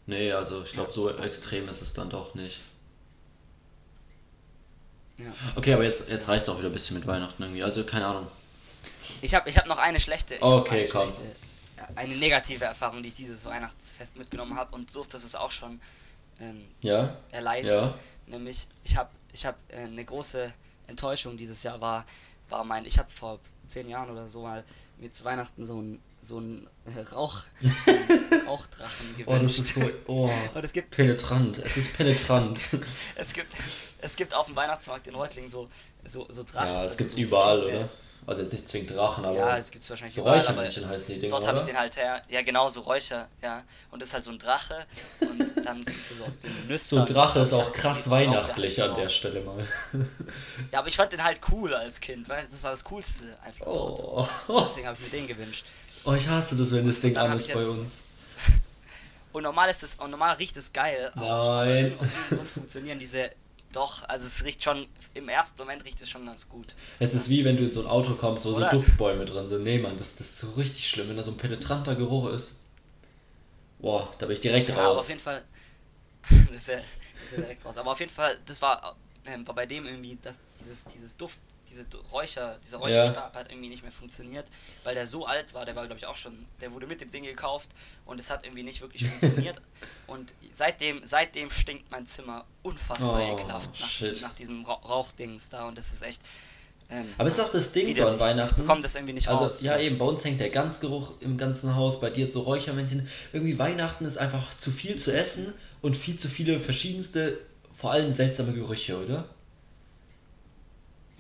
Nee, 0.06 0.32
also 0.32 0.64
ich 0.64 0.72
glaube, 0.72 0.90
Ja, 0.90 0.96
so 0.96 1.10
das 1.10 1.26
extrem 1.26 1.60
ist- 1.60 1.70
ist 1.72 1.82
es 1.82 1.94
dann 1.94 2.10
doch 2.10 2.34
nicht. 2.36 2.60
Ja. 5.18 5.32
Okay, 5.56 5.74
aber 5.74 5.84
jetzt, 5.84 6.10
jetzt 6.10 6.28
reicht 6.28 6.44
es 6.44 6.50
auch 6.50 6.58
wieder 6.58 6.70
ein 6.70 6.74
bisschen 6.74 6.98
mit 6.98 7.06
Weihnachten 7.06 7.42
irgendwie. 7.44 7.64
Also 7.64 7.84
keine 7.84 8.06
Ahnung. 8.08 8.28
Ich 9.22 9.36
habe 9.36 9.50
ich 9.50 9.58
hab 9.58 9.66
noch 9.68 9.78
eine 9.78 10.00
schlechte, 10.00 10.36
ich 10.36 10.42
hab 10.42 10.50
Okay, 10.50 10.82
eine, 10.82 10.88
komm. 10.88 11.08
schlechte 11.08 11.36
ja, 11.78 11.88
eine 11.96 12.16
negative 12.16 12.66
Erfahrung, 12.66 13.04
die 13.04 13.10
ich 13.10 13.16
dieses 13.16 13.44
Weihnachtsfest 13.46 14.18
mitgenommen 14.18 14.56
habe 14.56 14.74
und 14.76 14.90
du 14.90 14.94
durftest 14.94 15.26
es 15.26 15.36
auch 15.36 15.52
schon 15.52 15.80
ähm, 16.40 16.64
Ja? 16.82 17.18
erleiden. 17.32 17.70
Ja. 17.70 17.98
Nämlich, 18.28 18.68
ich 18.84 18.96
habe 18.96 19.10
ich 19.34 19.46
hab, 19.46 19.58
äh, 19.70 19.78
eine 19.80 20.06
große 20.06 20.54
Enttäuschung 20.88 21.36
dieses 21.36 21.64
Jahr 21.64 21.82
war, 21.82 22.06
war 22.50 22.64
mein, 22.64 22.86
ich 22.86 22.98
habe 22.98 23.10
vor 23.10 23.40
zehn 23.68 23.88
Jahren 23.90 24.10
oder 24.10 24.28
so 24.28 24.42
mal 24.44 24.64
mir 24.98 25.12
zu 25.12 25.24
Weihnachten 25.24 25.66
so 25.66 25.82
ein 25.82 26.00
so 26.22 26.38
ein 26.40 26.68
äh, 26.86 27.00
Rauch, 27.14 27.44
so 27.86 27.92
einen 27.92 28.44
Rauchdrachen 28.46 29.06
Oh, 29.26 29.38
das 29.38 29.56
gewünscht. 29.56 29.60
ist 29.60 29.76
so. 29.76 29.90
Oh. 30.08 30.30
Und 30.54 30.66
es 30.66 30.74
gibt, 30.74 30.92
Penetrant. 30.92 31.58
Es 31.60 31.78
ist 31.78 31.96
penetrant. 31.96 32.60
es 33.16 33.32
gibt, 33.32 33.54
es 34.00 34.16
gibt 34.18 34.34
auf 34.34 34.48
dem 34.48 34.56
Weihnachtsmarkt 34.58 35.08
in 35.08 35.16
Reutlingen 35.16 35.50
so, 35.50 35.70
so, 36.04 36.28
so 36.30 36.44
Drachen. 36.44 36.68
ja, 36.76 36.82
das 36.84 36.92
also 36.92 36.98
gibt's 36.98 37.14
so 37.14 37.20
überall, 37.20 37.60
verschiedene- 37.60 37.86
oder? 37.86 37.90
Also 38.28 38.42
jetzt 38.44 38.52
nicht 38.54 38.70
zwingend 38.70 38.92
Drachen, 38.92 39.26
aber. 39.26 39.36
Ja, 39.36 39.58
es 39.58 39.72
gibt's 39.72 39.90
wahrscheinlich 39.90 40.14
so 40.16 40.22
überall, 40.22 40.48
aber 40.48 40.64
heißen 40.64 40.86
die 41.08 41.20
Dinger, 41.20 41.32
dort 41.32 41.48
habe 41.48 41.58
ich 41.58 41.64
den 41.64 41.78
halt 41.78 41.98
her. 41.98 42.22
Ja, 42.30 42.42
genau, 42.44 42.68
so 42.70 42.82
Räucher, 42.82 43.28
ja. 43.42 43.64
Und 43.92 44.02
das 44.02 44.10
ist 44.10 44.14
halt 44.14 44.24
so 44.24 44.32
ein 44.32 44.38
Drache 44.38 44.86
und 45.22 45.66
dann 45.66 45.84
gibt 45.84 46.12
es 46.12 46.18
so 46.18 46.24
aus 46.26 46.40
den 46.40 46.52
So 46.62 46.68
Nüstern. 46.68 47.00
ein 47.00 47.06
Drache 47.14 47.40
ist 47.40 47.54
auch 47.54 47.64
halt 47.64 47.74
so 47.74 47.82
krass 47.82 48.04
der 48.04 48.12
weihnachtlich 48.12 48.80
halt 48.80 48.90
an 48.92 48.96
so 48.96 49.02
der. 49.02 49.08
Stelle 49.10 49.42
mal. 49.42 49.68
Ja, 50.72 50.80
aber 50.80 50.88
ich 50.88 50.96
fand 50.96 51.12
den 51.12 51.24
halt 51.24 51.40
cool 51.52 51.74
als 51.74 52.00
Kind, 52.00 52.30
weil 52.30 52.46
das 52.46 52.62
war 52.64 52.72
das 52.72 52.84
Coolste 52.84 53.26
einfach 53.44 53.66
dort. 53.66 54.04
Oh. 54.48 54.62
Deswegen 54.64 54.88
habe 54.88 54.98
ich 54.98 55.04
mir 55.12 55.18
den 55.18 55.28
gewünscht. 55.28 55.66
oh, 56.06 56.14
ich 56.14 56.28
hasse 56.28 56.56
das, 56.56 56.72
wenn 56.72 56.86
das 56.86 57.00
Ding 57.00 57.18
an 57.18 57.36
ist 57.38 57.52
bei 57.54 57.60
uns. 57.60 58.00
Und 59.32 59.44
normal 59.44 59.70
ist 59.70 59.84
es, 59.84 59.94
und 59.96 60.10
normal 60.10 60.36
riecht 60.38 60.58
es 60.58 60.74
geil. 60.74 61.12
Auch, 61.16 61.22
aber 61.22 61.66
Nein. 61.66 61.78
irgend- 61.86 62.02
aus 62.02 62.08
irgendeinem 62.12 62.38
Grund 62.40 62.52
funktionieren 62.52 62.98
diese. 63.00 63.30
Doch, 63.72 64.08
also 64.10 64.26
es 64.26 64.44
riecht 64.46 64.64
schon, 64.64 64.88
im 65.14 65.30
ersten 65.30 65.62
Moment 65.62 65.86
riecht 65.86 66.02
es 66.02 66.10
schon 66.10 66.26
ganz 66.26 66.50
gut. 66.50 66.76
Es 67.00 67.14
ist 67.14 67.30
wie 67.30 67.46
wenn 67.46 67.56
du 67.56 67.66
in 67.66 67.74
so 67.74 67.82
ein 67.82 67.88
Auto 67.88 68.16
kommst, 68.16 68.46
wo 68.46 68.50
Oder? 68.50 68.72
so 68.72 68.78
Duftbäume 68.78 69.26
drin 69.26 69.48
sind. 69.48 69.64
Nee, 69.64 69.78
Mann, 69.78 69.96
das, 69.98 70.16
das 70.16 70.28
ist 70.28 70.40
so 70.40 70.52
richtig 70.52 70.90
schlimm, 70.90 71.10
wenn 71.10 71.18
da 71.18 71.24
so 71.24 71.32
ein 71.32 71.38
penetranter 71.38 71.96
Geruch 71.96 72.30
ist. 72.30 72.56
Boah, 73.80 74.12
da 74.18 74.26
bin 74.26 74.34
ich 74.36 74.42
direkt 74.42 74.70
Ja, 74.70 74.76
aber 74.76 74.86
raus. 74.86 75.00
auf 75.02 75.10
jeden 75.10 75.22
Fall. 75.22 75.44
das, 76.30 76.56
ist 76.56 76.68
ja, 76.68 76.78
das 76.78 77.24
ist 77.26 77.32
ja 77.32 77.38
direkt 77.44 77.64
raus. 77.66 77.78
Aber 77.78 77.92
auf 77.92 78.00
jeden 78.00 78.12
Fall, 78.12 78.38
das 78.46 78.62
war, 78.62 78.96
ähm, 79.26 79.48
war 79.48 79.56
bei 79.56 79.66
dem 79.68 79.86
irgendwie, 79.86 80.18
dass 80.22 80.40
dieses, 80.60 80.86
dieses 80.86 81.16
Duft, 81.16 81.40
diese 81.70 81.86
Räucher, 82.12 82.58
dieser 82.64 82.78
Räucherstab 82.78 83.36
hat 83.36 83.52
irgendwie 83.52 83.70
nicht 83.70 83.84
mehr 83.84 83.92
funktioniert, 83.92 84.46
weil 84.84 84.96
der 84.96 85.06
so 85.06 85.26
alt 85.26 85.54
war, 85.54 85.66
der 85.66 85.76
war 85.76 85.86
glaube 85.86 86.00
ich 86.00 86.06
auch 86.06 86.16
schon, 86.16 86.34
der 86.62 86.74
wurde 86.74 86.88
mit 86.88 87.02
dem 87.02 87.10
Ding 87.10 87.24
gekauft 87.24 87.70
und 88.06 88.20
es 88.20 88.30
hat 88.30 88.44
irgendwie 88.46 88.64
nicht 88.64 88.82
wirklich 88.82 89.06
funktioniert. 89.06 89.62
und 90.08 90.34
seitdem, 90.52 91.02
seitdem 91.04 91.50
stinkt 91.50 91.90
mein 91.92 92.06
Zimmer 92.06 92.46
unfassbar 92.64 93.22
Oh, 93.22 93.34
ekelhaft 93.34 93.80
nach, 93.80 93.98
diesem, 93.98 94.22
nach 94.22 94.34
diesem 94.34 94.66
Ra 94.66 94.74
Rauchdings 94.74 95.50
da 95.50 95.68
und 95.68 95.78
das 95.78 95.92
ist 95.92 96.02
echt. 96.02 96.22
Ähm, 96.92 97.06
Aber 97.18 97.28
es 97.28 97.34
ist 97.38 97.40
auch 97.40 97.52
das 97.52 97.72
Ding 97.72 97.96
so 97.96 98.08
an 98.08 98.20
Weihnachten. 98.20 98.56
Ich 98.56 98.62
bekomme 98.66 98.82
das 98.82 98.96
irgendwie 98.96 99.14
nicht 99.14 99.28
also, 99.28 99.44
raus. 99.44 99.64
ja, 99.64 99.78
eben, 99.78 100.00
bei 100.00 100.06
uns 100.06 100.24
hängt 100.26 100.40
der 100.40 100.50
Ganzgeruch 100.50 101.14
im 101.22 101.38
ganzen 101.38 101.76
Haus, 101.76 102.00
bei 102.00 102.10
dir 102.10 102.28
so 102.30 102.42
Räuchermännchen. 102.42 103.08
Irgendwie 103.32 103.60
Weihnachten 103.60 104.06
ist 104.06 104.18
einfach 104.18 104.58
zu 104.58 104.72
viel 104.72 104.96
zu 104.96 105.12
essen 105.12 105.54
und 105.82 105.96
viel 105.96 106.18
zu 106.18 106.28
viele 106.28 106.60
verschiedenste, 106.60 107.38
vor 107.78 107.92
allem 107.92 108.12
seltsame 108.12 108.54
Gerüche, 108.54 109.04
oder? 109.04 109.26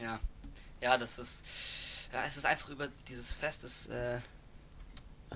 Ja, 0.01 0.19
ja, 0.81 0.97
das 0.97 1.19
ist, 1.19 2.09
ja, 2.13 2.23
es 2.25 2.37
ist 2.37 2.45
einfach 2.45 2.69
über 2.69 2.87
dieses 3.07 3.35
Fest 3.35 3.63
ist 3.63 3.87
äh, 3.87 4.19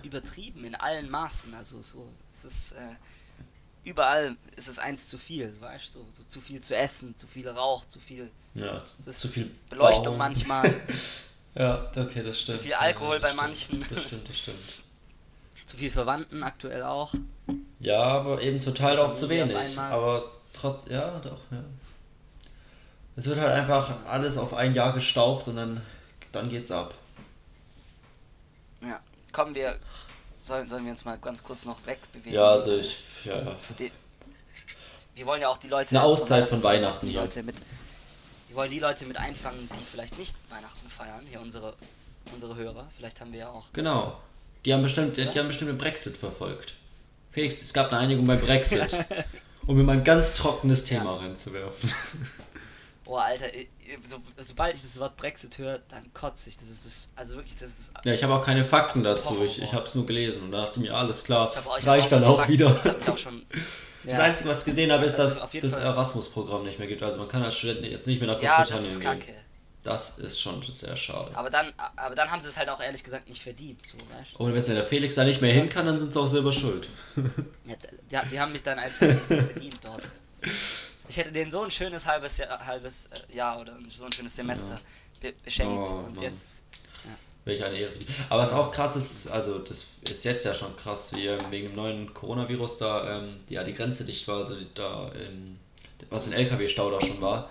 übertrieben 0.04 0.64
in 0.66 0.76
allen 0.76 1.10
Maßen. 1.10 1.54
Also 1.54 1.82
so, 1.82 2.08
es 2.34 2.46
ist 2.46 2.72
äh, 2.74 2.96
überall 3.84 4.36
ist 4.56 4.68
es 4.70 4.80
eins 4.80 5.08
zu 5.08 5.18
viel, 5.18 5.50
weißt 5.62 5.86
du, 5.96 6.00
so, 6.00 6.08
so 6.10 6.24
zu 6.24 6.42
viel 6.42 6.62
zu 6.62 6.76
essen, 6.76 7.16
zu 7.16 7.28
viel 7.28 7.48
Rauch, 7.50 7.86
zu 7.86 8.00
viel 8.00 8.32
Ja, 8.54 8.84
das 9.04 9.20
zu 9.20 9.30
viel 9.30 9.52
Beleuchtung 9.70 10.14
Baum. 10.14 10.18
manchmal, 10.20 10.82
Ja, 11.56 11.92
okay, 11.96 12.24
das 12.24 12.40
stimmt. 12.40 12.62
viel 12.62 12.74
Alkohol 12.74 13.16
ja, 13.16 13.22
bei 13.22 13.28
das 13.28 13.36
manchen. 13.38 13.84
Stimmt, 13.84 13.92
das 13.92 14.04
stimmt, 14.06 14.30
das 14.30 14.38
stimmt. 14.38 14.84
zu 15.66 15.78
viel 15.78 15.92
Verwandten 15.92 16.42
aktuell 16.44 16.82
auch. 16.84 17.14
Ja, 17.80 18.02
aber 18.02 18.42
eben 18.42 18.60
total 18.60 18.98
auch 18.98 19.16
zu 19.16 19.30
wenig. 19.30 19.56
Aber 19.78 20.32
trotz, 20.54 20.86
ja, 20.86 21.20
doch, 21.20 21.42
ja. 21.52 21.64
Es 23.16 23.26
wird 23.28 23.40
halt 23.40 23.52
einfach 23.52 23.94
alles 24.08 24.38
auf 24.38 24.54
ein 24.54 24.74
Jahr 24.74 24.94
gestaucht 24.94 25.48
und 25.48 25.56
dann, 25.56 25.82
dann 26.32 26.50
geht's 26.50 26.72
ab. 26.72 26.94
Ja, 28.82 29.00
kommen 29.32 29.54
wir, 29.54 29.78
sollen, 30.38 30.68
sollen 30.68 30.84
wir 30.84 30.92
uns 30.92 31.06
mal 31.06 31.18
ganz 31.20 31.44
kurz 31.44 31.66
noch 31.66 31.86
wegbewegen? 31.86 32.34
Ja, 32.34 32.52
also 32.52 32.76
ich, 32.78 33.00
ja, 33.24 33.40
ja. 33.40 33.56
Die, 33.78 33.92
wir 35.16 35.26
wollen 35.26 35.42
ja 35.42 35.50
auch 35.50 35.58
die 35.58 35.68
Leute. 35.68 35.96
Eine 35.96 36.04
Auszeit 36.04 36.50
von 36.50 36.64
Weihnachten 36.64 37.08
die. 37.08 37.14
Leute 37.14 37.44
mit, 37.44 37.56
wir 38.48 38.56
wollen 38.56 38.72
die 38.72 38.80
Leute 38.80 39.06
mit 39.06 39.18
einfangen, 39.18 39.70
die 39.78 39.84
vielleicht 39.84 40.18
nicht 40.18 40.36
Weihnachten 40.50 40.90
feiern. 40.90 41.22
Hier 41.30 41.40
unsere, 41.40 41.76
unsere 42.32 42.56
Hörer. 42.56 42.88
Vielleicht 42.90 43.22
haben 43.22 43.32
wir 43.32 43.42
ja 43.42 43.50
auch. 43.50 43.72
Genau. 43.74 44.20
Die 44.66 44.74
haben 44.74 44.82
bestimmt, 44.82 45.18
Oder? 45.18 45.32
die 45.32 45.40
haben 45.40 45.48
bestimmt 45.48 45.70
den 45.70 45.78
Brexit 45.78 46.18
verfolgt. 46.18 46.74
Felix, 47.32 47.62
es 47.62 47.74
gab 47.74 47.92
eine 47.92 48.00
Einigung 48.00 48.26
beim 48.26 48.40
Brexit. 48.46 48.90
um 49.68 49.78
mir 49.78 49.84
mal 49.84 49.98
ein 49.98 50.04
ganz 50.04 50.36
trockenes 50.36 50.84
Thema 50.84 51.18
reinzuwerfen. 51.18 51.92
Oh, 53.06 53.18
Alter, 53.18 53.48
so, 54.04 54.18
sobald 54.38 54.76
ich 54.76 54.82
das 54.82 55.00
Wort 55.00 55.18
Brexit 55.18 55.58
höre, 55.58 55.80
dann 55.90 56.12
kotze 56.14 56.50
ich. 56.50 56.58
Das 56.58 56.70
ist 56.70 56.86
das. 56.86 57.12
Also 57.16 57.36
wirklich, 57.36 57.56
das 57.56 57.70
ist. 57.80 57.94
Ja, 58.06 58.14
ich 58.14 58.24
habe 58.24 58.34
auch 58.34 58.44
keine 58.46 58.64
Fakten 58.66 59.06
Also, 59.06 59.30
dazu. 59.30 59.44
Ich, 59.44 59.62
ich 59.62 59.72
habe 59.74 59.82
es 59.82 59.94
nur 59.94 60.06
gelesen 60.06 60.44
und 60.44 60.52
da 60.52 60.66
dachte 60.66 60.80
mir, 60.80 60.94
alles 60.96 61.24
klar, 61.24 61.46
das 61.54 61.86
reicht 61.88 62.12
dann 62.12 62.24
auch 62.24 62.38
Fakten- 62.38 62.54
wieder. 62.54 62.70
Das 62.70 63.08
auch 63.08 63.18
schon. 63.18 63.44
Das 64.06 64.18
Ja, 64.18 64.24
Einzige, 64.26 64.50
was 64.50 64.60
ich 64.60 64.66
gesehen 64.66 64.92
habe, 64.92 65.06
ist, 65.06 65.18
Also 65.18 65.40
dass 65.40 65.54
jeden 65.54 65.72
das 65.72 65.80
Erasmus-Programm 65.80 66.66
nicht 66.66 66.78
mehr 66.78 66.90
gibt. 66.90 67.02
Also 67.02 67.20
man 67.20 67.30
kann 67.30 67.42
als 67.42 67.56
Student 67.56 67.86
jetzt 67.86 68.06
nicht 68.06 68.20
mehr 68.20 68.28
nach 68.34 68.42
ja 68.42 68.58
Großbritannien 68.58 68.84
das 68.86 68.92
ist 68.94 69.00
gehen. 69.00 69.12
kacke. 69.12 69.34
Das 69.84 70.18
ist 70.18 70.42
schon 70.42 70.62
sehr 70.74 70.98
schade. 70.98 71.32
Aber 71.34 71.50
dann, 71.50 71.68
aber 71.96 72.14
dann 72.14 72.30
haben 72.30 72.42
sie 72.42 72.50
es 72.50 72.58
halt 72.58 72.68
auch 72.70 72.82
ehrlich 72.82 73.02
gesagt 73.02 73.30
nicht 73.30 73.42
verdient. 73.42 73.86
So, 73.86 73.98
weißt 73.98 74.34
du? 74.38 74.44
Und 74.44 74.54
wenn 74.54 74.62
der 74.76 74.84
Felix 74.84 75.16
da 75.16 75.24
nicht 75.24 75.40
mehr 75.42 75.54
hin 75.54 75.70
kann, 75.70 75.86
dann 75.86 76.00
sind 76.00 76.12
sie 76.12 76.20
auch 76.20 76.28
selber 76.28 76.52
schuld. 76.52 76.90
Ja, 77.66 77.76
die, 78.26 78.30
die 78.32 78.40
haben 78.42 78.52
mich 78.52 78.64
dann 78.64 78.78
einfach 78.78 79.08
nicht 79.08 79.30
mehr 79.30 79.44
verdient 79.44 79.80
dort. 79.86 80.18
Ich 81.08 81.18
hätte 81.18 81.32
denen 81.32 81.52
so 81.52 81.62
ein 81.62 81.70
schönes 81.70 82.06
halbes 82.06 82.38
Jahr, 82.38 82.66
halbes 82.66 83.08
äh, 83.08 83.36
Jahr 83.36 83.60
oder 83.60 83.78
so 83.88 84.06
ein 84.06 84.12
schönes 84.12 84.36
Semester 84.36 84.76
be 85.22 85.34
beschenkt. 85.44 85.90
Oh, 85.92 85.96
und 85.96 86.16
Mann. 86.16 86.24
jetzt. 86.24 86.64
Welch 87.46 87.62
eine 87.62 87.78
Ehre. 87.78 87.92
Aber 88.30 88.42
was 88.42 88.54
auch 88.54 88.72
krass 88.72 88.96
ist, 88.96 89.28
also 89.28 89.60
das 89.60 89.88
ist 90.10 90.24
jetzt 90.24 90.46
ja 90.46 90.54
schon 90.54 90.78
krass, 90.78 91.14
wie 91.14 91.28
ähm, 91.28 91.40
wegen 91.50 91.68
dem 91.68 91.76
neuen 91.76 92.14
Coronavirus 92.14 92.78
da 92.78 93.20
ähm, 93.20 93.42
die, 93.50 93.56
ja, 93.56 93.66
die 93.66 93.74
Grenze 93.74 94.06
dicht 94.06 94.28
war, 94.30 94.38
also 94.38 94.56
da 94.76 95.12
in, 95.12 95.60
was 96.10 96.26
in 96.26 96.32
LKW-Stau 96.32 96.90
da 96.90 97.02
schon 97.02 97.20
war, 97.20 97.50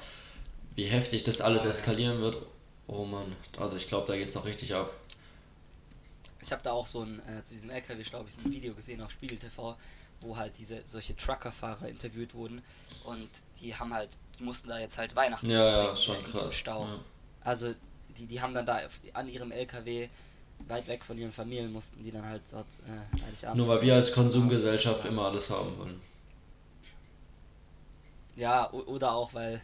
wie 0.77 0.87
heftig 0.87 1.25
das 1.25 1.43
alles 1.43 1.65
ja. 1.65 1.71
eskalieren 1.71 2.23
wird. 2.23 2.39
Oh 2.87 3.05
Mann, 3.05 3.37
also 3.59 3.77
ich 3.77 3.87
glaube, 3.87 4.07
da 4.07 4.17
geht's 4.17 4.35
noch 4.35 4.47
richtig 4.47 4.75
ab. 4.75 4.91
Ich 6.43 6.53
habe 6.53 6.63
da 6.63 6.73
auch 6.73 6.87
so 6.87 7.03
ein, 7.03 7.21
äh, 7.29 7.43
zu 7.45 7.55
diesem 7.55 7.71
LKW, 7.71 8.03
glaube 8.03 8.29
ich, 8.29 8.35
so 8.35 8.41
ein 8.43 8.53
Video 8.53 8.75
gesehen 8.75 9.01
auf 9.01 9.11
Spiegel 9.13 9.39
TV, 9.39 9.77
wo 10.21 10.37
halt 10.37 10.59
diese 10.59 10.83
solche 10.85 11.17
Truckerfahrer 11.17 11.89
interviewt 11.89 12.35
wurden 12.35 12.63
und 13.05 13.29
die 13.61 13.75
haben 13.75 13.95
halt, 13.95 14.19
die 14.39 14.45
mussten 14.45 14.69
da 14.69 14.79
jetzt 14.79 14.99
halt 14.99 15.15
Weihnachten 15.17 15.49
Ja, 15.49 15.59
ja, 15.59 15.85
äh, 15.85 16.19
in 16.19 16.25
krass. 16.25 16.33
diesem 16.33 16.53
Stau. 16.53 16.87
Ja. 16.87 16.99
Also 17.43 17.75
die, 18.17 18.27
die 18.27 18.41
haben 18.41 18.55
dann 18.55 18.67
da 18.67 18.81
an 19.15 19.29
ihrem 19.29 19.53
LKW 19.53 20.09
weit 20.69 20.87
weg 20.87 21.05
von 21.05 21.19
ihren 21.19 21.33
Familien 21.33 21.73
mussten 21.73 22.03
die 22.03 22.11
dann 22.11 22.25
halt 22.25 22.43
dort 22.53 22.67
äh, 22.87 23.23
Heiligabend 23.25 23.57
Nur 23.59 23.69
weil 23.69 23.83
wir 23.83 23.95
als. 23.95 24.13
Konsumgesellschaft 24.13 25.05
immer 25.05 25.27
alles 25.27 25.51
haben 25.51 25.79
wollen. 25.79 26.01
Ja, 28.37 28.71
oder 28.73 29.13
auch 29.13 29.35
weil 29.35 29.61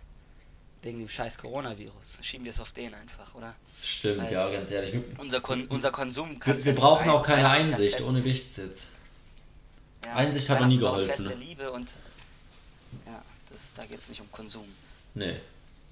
wegen 0.82 0.98
dem 1.00 1.08
scheiß 1.08 1.38
Coronavirus 1.38 2.20
schieben 2.22 2.44
wir 2.44 2.50
es 2.50 2.60
auf 2.60 2.72
den 2.72 2.94
einfach, 2.94 3.34
oder? 3.34 3.54
Stimmt, 3.82 4.18
Weil- 4.22 4.32
ja, 4.32 4.48
ganz 4.50 4.70
ehrlich. 4.70 4.92
Wir, 4.94 5.02
Unser, 5.18 5.40
Kon 5.40 5.66
unser 5.68 5.90
Konsum 5.90 6.30
wir, 6.32 6.38
kann's 6.38 6.64
wir 6.64 6.72
nicht 6.72 6.80
brauchen 6.80 7.08
auch 7.10 7.22
keine 7.24 7.48
Einsicht, 7.50 8.00
ohne 8.02 8.20
Nichtsitz. 8.20 8.84
ja, 10.04 10.14
Einsicht 10.14 10.48
hat 10.48 10.60
noch 10.60 10.66
nie 10.68 10.78
geholfen, 10.78 11.06
Fest 11.08 11.28
der 11.28 11.36
ne? 11.36 11.44
Liebe 11.44 11.70
und 11.72 11.96
ja, 13.06 13.22
das, 13.50 13.72
da 13.74 13.84
geht 13.86 13.98
es 13.98 14.08
nicht 14.08 14.20
um 14.20 14.30
Konsum. 14.32 14.64
Nee. 15.14 15.36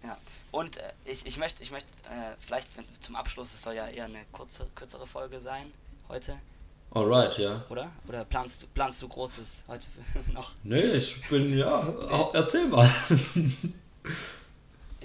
Ja. 0.04 0.16
Und 0.52 0.76
äh, 0.76 0.92
ich, 1.04 1.26
ich 1.26 1.36
möchte, 1.38 1.62
ich 1.62 1.70
möchte 1.72 1.88
äh, 2.08 2.34
vielleicht 2.38 2.68
zum 3.00 3.16
Abschluss, 3.16 3.52
es 3.52 3.62
soll 3.62 3.74
ja 3.74 3.88
eher 3.88 4.04
eine 4.04 4.24
kurze, 4.32 4.66
kürzere 4.74 5.06
Folge 5.06 5.40
sein 5.40 5.72
heute, 6.08 6.36
Alright, 6.92 7.36
ja. 7.38 7.64
oder? 7.68 7.90
Oder 8.06 8.24
planst 8.24 8.62
du, 8.62 8.66
planst 8.68 9.02
du 9.02 9.08
Großes 9.08 9.64
heute 9.66 9.84
noch? 10.32 10.52
Nee, 10.62 10.80
ich 10.80 11.20
bin, 11.28 11.58
ja, 11.58 11.80
au- 11.82 12.30
erzähl 12.32 12.68
mal. 12.68 12.94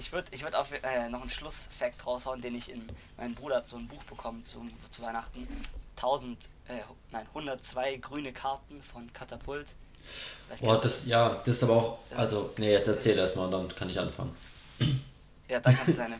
Ich 0.02 0.10
würde 0.10 0.32
ich 0.32 0.42
würd 0.42 0.56
auf 0.56 0.72
äh, 0.72 1.08
noch 1.08 1.20
einen 1.20 1.30
Schlussfakt 1.30 2.04
raushauen, 2.04 2.40
den 2.40 2.56
ich 2.56 2.72
in. 2.72 2.90
Mein 3.16 3.36
Bruder 3.36 3.56
hat 3.56 3.68
so 3.68 3.76
ein 3.76 3.86
Buch 3.86 4.02
bekommen 4.02 4.42
zum, 4.42 4.68
zu 4.90 5.00
Weihnachten. 5.00 5.46
1000, 5.94 6.50
äh, 6.66 6.78
nein, 7.12 7.24
102 7.28 7.98
grüne 7.98 8.32
Karten 8.32 8.82
von 8.82 9.12
Katapult. 9.12 9.76
Boah, 10.60 10.76
das, 10.76 11.06
ja, 11.06 11.40
das 11.44 11.58
ist 11.58 11.62
aber 11.62 11.72
auch. 11.76 11.98
Also, 12.16 12.52
nee, 12.58 12.72
jetzt 12.72 12.88
erzähl 12.88 13.16
erst 13.16 13.36
mal 13.36 13.44
und 13.44 13.52
dann 13.52 13.68
kann 13.76 13.88
ich 13.88 13.98
anfangen. 14.00 14.36
Ja, 15.48 15.60
dann 15.60 15.76
kannst 15.76 15.96
du 15.96 16.02
deine. 16.02 16.18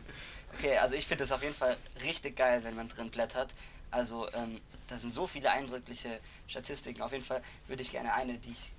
Okay, 0.57 0.79
also 0.79 0.95
ich 0.95 1.05
finde 1.05 1.25
das 1.25 1.33
auf 1.33 1.43
jeden 1.43 1.55
Fall 1.55 1.77
richtig 2.05 2.37
geil, 2.37 2.63
wenn 2.63 2.77
man 2.77 2.87
drin 2.87 3.11
blättert. 3.11 3.53
Also, 3.91 4.31
ähm, 4.33 4.61
da 4.87 4.97
sind 4.97 5.13
so 5.13 5.27
viele 5.27 5.51
eindrückliche 5.51 6.21
Statistiken. 6.47 7.03
Auf 7.03 7.11
jeden 7.11 7.25
Fall 7.25 7.43
würde 7.67 7.83
ich 7.83 7.91
gerne 7.91 8.15
eine, 8.15 8.39
die 8.39 8.53
ich 8.53 8.73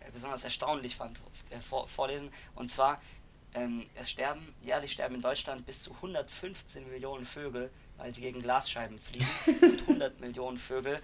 äh, 0.00 0.10
besonders 0.12 0.44
erstaunlich 0.44 0.94
fand, 0.94 1.20
äh, 1.50 1.58
vor, 1.58 1.88
vorlesen. 1.88 2.30
Und 2.54 2.70
zwar, 2.70 3.00
ähm, 3.54 3.84
es 3.94 4.10
sterben, 4.10 4.54
jährlich 4.62 4.92
sterben 4.92 5.14
in 5.14 5.22
Deutschland 5.22 5.64
bis 5.66 5.82
zu 5.82 5.92
115 5.92 6.88
Millionen 6.90 7.24
Vögel, 7.24 7.70
weil 7.96 8.14
sie 8.14 8.20
gegen 8.20 8.40
Glasscheiben 8.40 8.98
fliegen. 8.98 9.28
und 9.62 9.80
100 9.82 10.20
Millionen 10.20 10.56
Vögel 10.56 11.00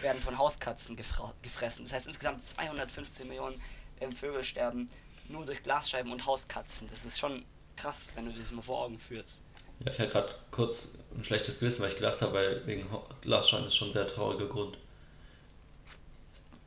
werden 0.00 0.20
von 0.20 0.38
Hauskatzen 0.38 0.96
gefressen. 0.96 1.84
Das 1.84 1.92
heißt, 1.92 2.06
insgesamt 2.06 2.46
215 2.46 3.28
Millionen 3.28 3.60
ähm, 4.00 4.12
Vögel 4.12 4.42
sterben 4.42 4.88
nur 5.28 5.44
durch 5.44 5.62
Glasscheiben 5.62 6.12
und 6.12 6.26
Hauskatzen. 6.26 6.88
Das 6.88 7.04
ist 7.04 7.18
schon 7.18 7.44
krass, 7.76 8.12
wenn 8.14 8.26
du 8.26 8.32
dir 8.32 8.40
das 8.40 8.52
mal 8.52 8.62
vor 8.62 8.84
Augen 8.84 8.98
führst. 8.98 9.44
Ja, 9.84 9.92
ich 9.92 9.98
hatte 9.98 10.10
gerade 10.10 10.34
kurz 10.50 10.88
ein 11.14 11.24
schlechtes 11.24 11.58
Gewissen, 11.58 11.82
weil 11.82 11.90
ich 11.90 11.96
gedacht 11.96 12.20
habe, 12.20 12.32
weil 12.34 12.66
wegen 12.66 12.86
Glasscheiben 13.22 13.66
ist 13.66 13.76
schon 13.76 13.88
ein 13.88 13.94
sehr 13.94 14.06
trauriger 14.06 14.46
Grund. 14.46 14.78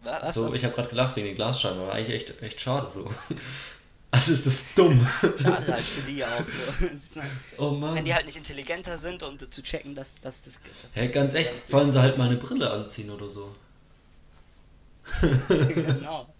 Was? 0.03 0.35
So, 0.35 0.53
ich 0.53 0.63
habe 0.63 0.73
gerade 0.75 0.89
gelacht 0.89 1.15
wegen 1.15 1.27
den 1.27 1.35
Glasscheiben, 1.35 1.79
aber 1.79 1.93
eigentlich 1.93 2.29
echt, 2.29 2.41
echt 2.41 2.61
schade 2.61 2.91
so. 2.93 3.11
Also 4.15 4.33
ist 4.33 4.77
dumm. 4.77 5.05
Schade 5.21 5.73
halt 5.73 5.83
für 5.83 6.01
die 6.01 6.23
auch 6.23 6.39
so. 6.39 7.19
Halt, 7.21 7.31
oh 7.57 7.71
Mann. 7.71 7.95
Wenn 7.95 8.05
die 8.05 8.13
halt 8.13 8.25
nicht 8.25 8.37
intelligenter 8.37 8.97
sind 8.97 9.23
und 9.23 9.53
zu 9.53 9.61
checken, 9.61 9.93
dass, 9.93 10.19
dass 10.21 10.43
das. 10.43 10.61
Dass 10.81 10.95
hey, 10.95 11.07
ganz 11.09 11.33
echt, 11.33 11.67
sollen 11.67 11.91
sie 11.91 11.99
halt 12.01 12.17
mal 12.17 12.27
eine 12.27 12.37
Brille 12.37 12.69
anziehen 12.69 13.09
oder 13.09 13.29
so. 13.29 13.53
genau. 15.49 16.33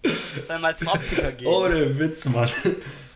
Sollen 0.48 0.62
mal 0.62 0.76
zum 0.76 0.88
Optiker 0.88 1.32
gehen. 1.34 1.48
Ohne 1.48 2.00
Witz, 2.00 2.26
Mann. 2.26 2.50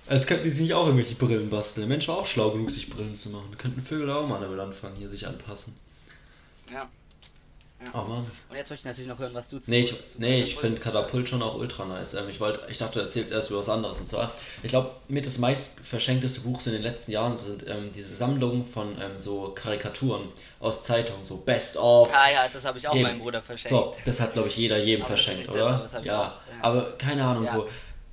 Als 0.08 0.28
könnten 0.28 0.44
die 0.44 0.50
sich 0.50 0.62
nicht 0.62 0.74
auch 0.74 0.88
irgendwelche 0.88 1.16
Brillen 1.16 1.50
basteln. 1.50 1.88
Der 1.88 1.90
Mensch 1.90 2.08
war 2.08 2.18
auch 2.18 2.28
schlau 2.28 2.52
genug, 2.52 2.70
sich 2.70 2.90
Brillen 2.90 3.16
zu 3.16 3.30
machen. 3.30 3.48
Da 3.52 3.58
könnten 3.58 3.82
Vögel 3.82 4.12
auch 4.12 4.28
mal 4.28 4.42
damit 4.42 4.60
anfangen, 4.60 4.96
hier 4.98 5.10
sich 5.10 5.26
anpassen. 5.26 5.76
Ja. 6.72 6.90
Ja. 7.82 8.02
Oh 8.02 8.08
Mann. 8.08 8.20
Und 8.50 8.56
jetzt 8.56 8.70
möchte 8.70 8.90
ich 8.90 8.92
natürlich 8.92 9.10
noch 9.10 9.20
hören, 9.20 9.34
was 9.34 9.50
du 9.50 9.60
zu 9.60 9.72
Nee, 9.72 9.82
ich, 9.82 10.06
zu 10.06 10.20
nee, 10.20 10.44
ich 10.44 10.58
finde 10.58 10.80
Katapult 10.80 11.30
schon 11.30 11.42
auch 11.42 11.56
ultra 11.56 11.86
nice. 11.86 12.14
Ähm, 12.14 12.28
ich, 12.30 12.40
wollt, 12.40 12.60
ich 12.68 12.78
dachte, 12.78 13.00
du 13.00 13.06
erzählst 13.06 13.32
erst 13.32 13.50
über 13.50 13.60
was 13.60 13.70
anderes. 13.70 14.00
Und 14.00 14.08
zwar, 14.08 14.34
ich 14.64 14.70
glaube, 14.70 14.92
mit 15.08 15.26
das 15.26 15.38
meist 15.38 15.72
verschenkteste 15.82 16.42
Buch 16.42 16.60
so 16.60 16.70
in 16.70 16.76
den 16.76 16.84
letzten 16.84 17.12
Jahren 17.12 17.40
sind 17.40 17.64
ähm, 17.68 17.92
diese 17.94 18.14
Sammlungen 18.16 18.66
von 18.66 19.00
ähm, 19.02 19.18
so 19.18 19.54
Karikaturen 19.56 20.30
aus 20.60 20.84
Zeitungen, 20.84 21.24
so 21.24 21.38
Best 21.38 21.78
of. 21.78 22.10
Ah 22.14 22.30
ja, 22.32 22.48
das 22.52 22.66
habe 22.66 22.78
ich 22.78 22.88
auch 22.88 22.94
meinem 22.96 23.20
Bruder 23.20 23.42
verschenkt. 23.42 23.70
So, 23.70 23.92
das 24.06 24.20
hat, 24.20 24.34
glaube 24.34 24.50
ich, 24.50 24.58
jeder 24.58 24.78
jedem 24.78 25.06
aber 25.06 25.16
verschenkt, 25.16 25.50
oder? 25.50 25.58
Das, 25.58 25.96
aber, 25.96 26.04
das 26.04 26.06
ja, 26.06 26.22
auch, 26.24 26.26
ja. 26.26 26.64
aber 26.64 26.98
keine 26.98 27.24
Ahnung, 27.24 27.46
ja. 27.46 27.56
so 27.56 27.68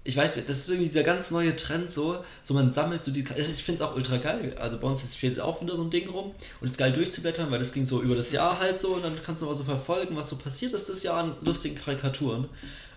ich 0.06 0.16
weiß, 0.16 0.38
das 0.46 0.58
ist 0.58 0.68
irgendwie 0.68 0.88
dieser 0.88 1.02
ganz 1.02 1.30
neue 1.30 1.56
Trend 1.56 1.90
so, 1.90 2.24
so 2.44 2.54
man 2.54 2.72
sammelt 2.72 3.02
so 3.02 3.10
die, 3.10 3.20
ich 3.36 3.64
finde 3.64 3.74
es 3.74 3.80
auch 3.80 3.96
ultra 3.96 4.18
geil, 4.18 4.56
also 4.58 4.78
bei 4.78 4.86
uns 4.86 5.00
steht 5.00 5.30
jetzt 5.30 5.40
auch 5.40 5.60
wieder 5.60 5.74
so 5.74 5.82
ein 5.82 5.90
Ding 5.90 6.08
rum 6.08 6.26
und 6.60 6.66
es 6.66 6.72
ist 6.72 6.78
geil 6.78 6.92
durchzublättern, 6.92 7.50
weil 7.50 7.58
das 7.58 7.72
ging 7.72 7.86
so 7.86 8.00
über 8.00 8.14
das 8.14 8.30
Jahr 8.30 8.60
halt 8.60 8.78
so 8.78 8.94
und 8.94 9.04
dann 9.04 9.18
kannst 9.24 9.42
du 9.42 9.46
mal 9.46 9.56
so 9.56 9.64
verfolgen, 9.64 10.16
was 10.16 10.28
so 10.28 10.36
passiert 10.36 10.72
ist 10.72 10.88
das 10.88 11.02
Jahr 11.02 11.18
an 11.18 11.36
lustigen 11.40 11.74
Karikaturen, 11.74 12.48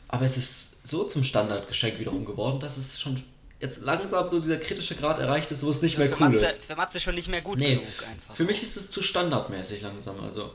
aber 0.08 0.26
es 0.26 0.38
ist 0.38 0.70
so 0.84 1.04
zum 1.04 1.24
Standardgeschenk 1.24 2.00
wiederum 2.00 2.26
geworden, 2.26 2.60
dass 2.60 2.78
es 2.78 3.00
schon 3.02 3.22
jetzt 3.60 3.82
langsam 3.82 4.28
so 4.30 4.40
dieser 4.40 4.58
kritische 4.58 4.96
Grad 4.96 5.20
erreicht 5.20 5.52
ist, 5.52 5.64
wo 5.64 5.70
es 5.72 5.82
nicht 5.82 5.98
mehr 5.98 6.10
cool 6.12 6.30
Matze, 6.30 6.46
ist. 6.46 6.66
Für 6.66 6.76
Matze 6.76 7.00
schon 7.00 7.16
nicht 7.16 7.30
mehr 7.30 7.42
gut 7.42 7.58
nee, 7.58 7.76
genug 7.76 7.88
einfach. 8.10 8.36
Für 8.36 8.46
mich 8.46 8.62
ist 8.62 8.78
es 8.78 8.90
zu 8.92 9.02
standardmäßig 9.02 9.82
langsam, 9.82 10.20
also 10.22 10.54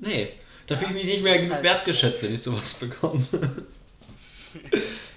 nee, 0.00 0.34
da 0.66 0.74
ja, 0.74 0.80
fühle 0.80 0.90
ich 0.90 1.06
mich 1.06 1.14
nicht 1.14 1.22
mehr 1.24 1.50
halt 1.50 1.62
wertgeschätzt, 1.62 2.24
wenn 2.24 2.34
ich 2.34 2.42
sowas 2.42 2.74
bekomme. 2.74 3.26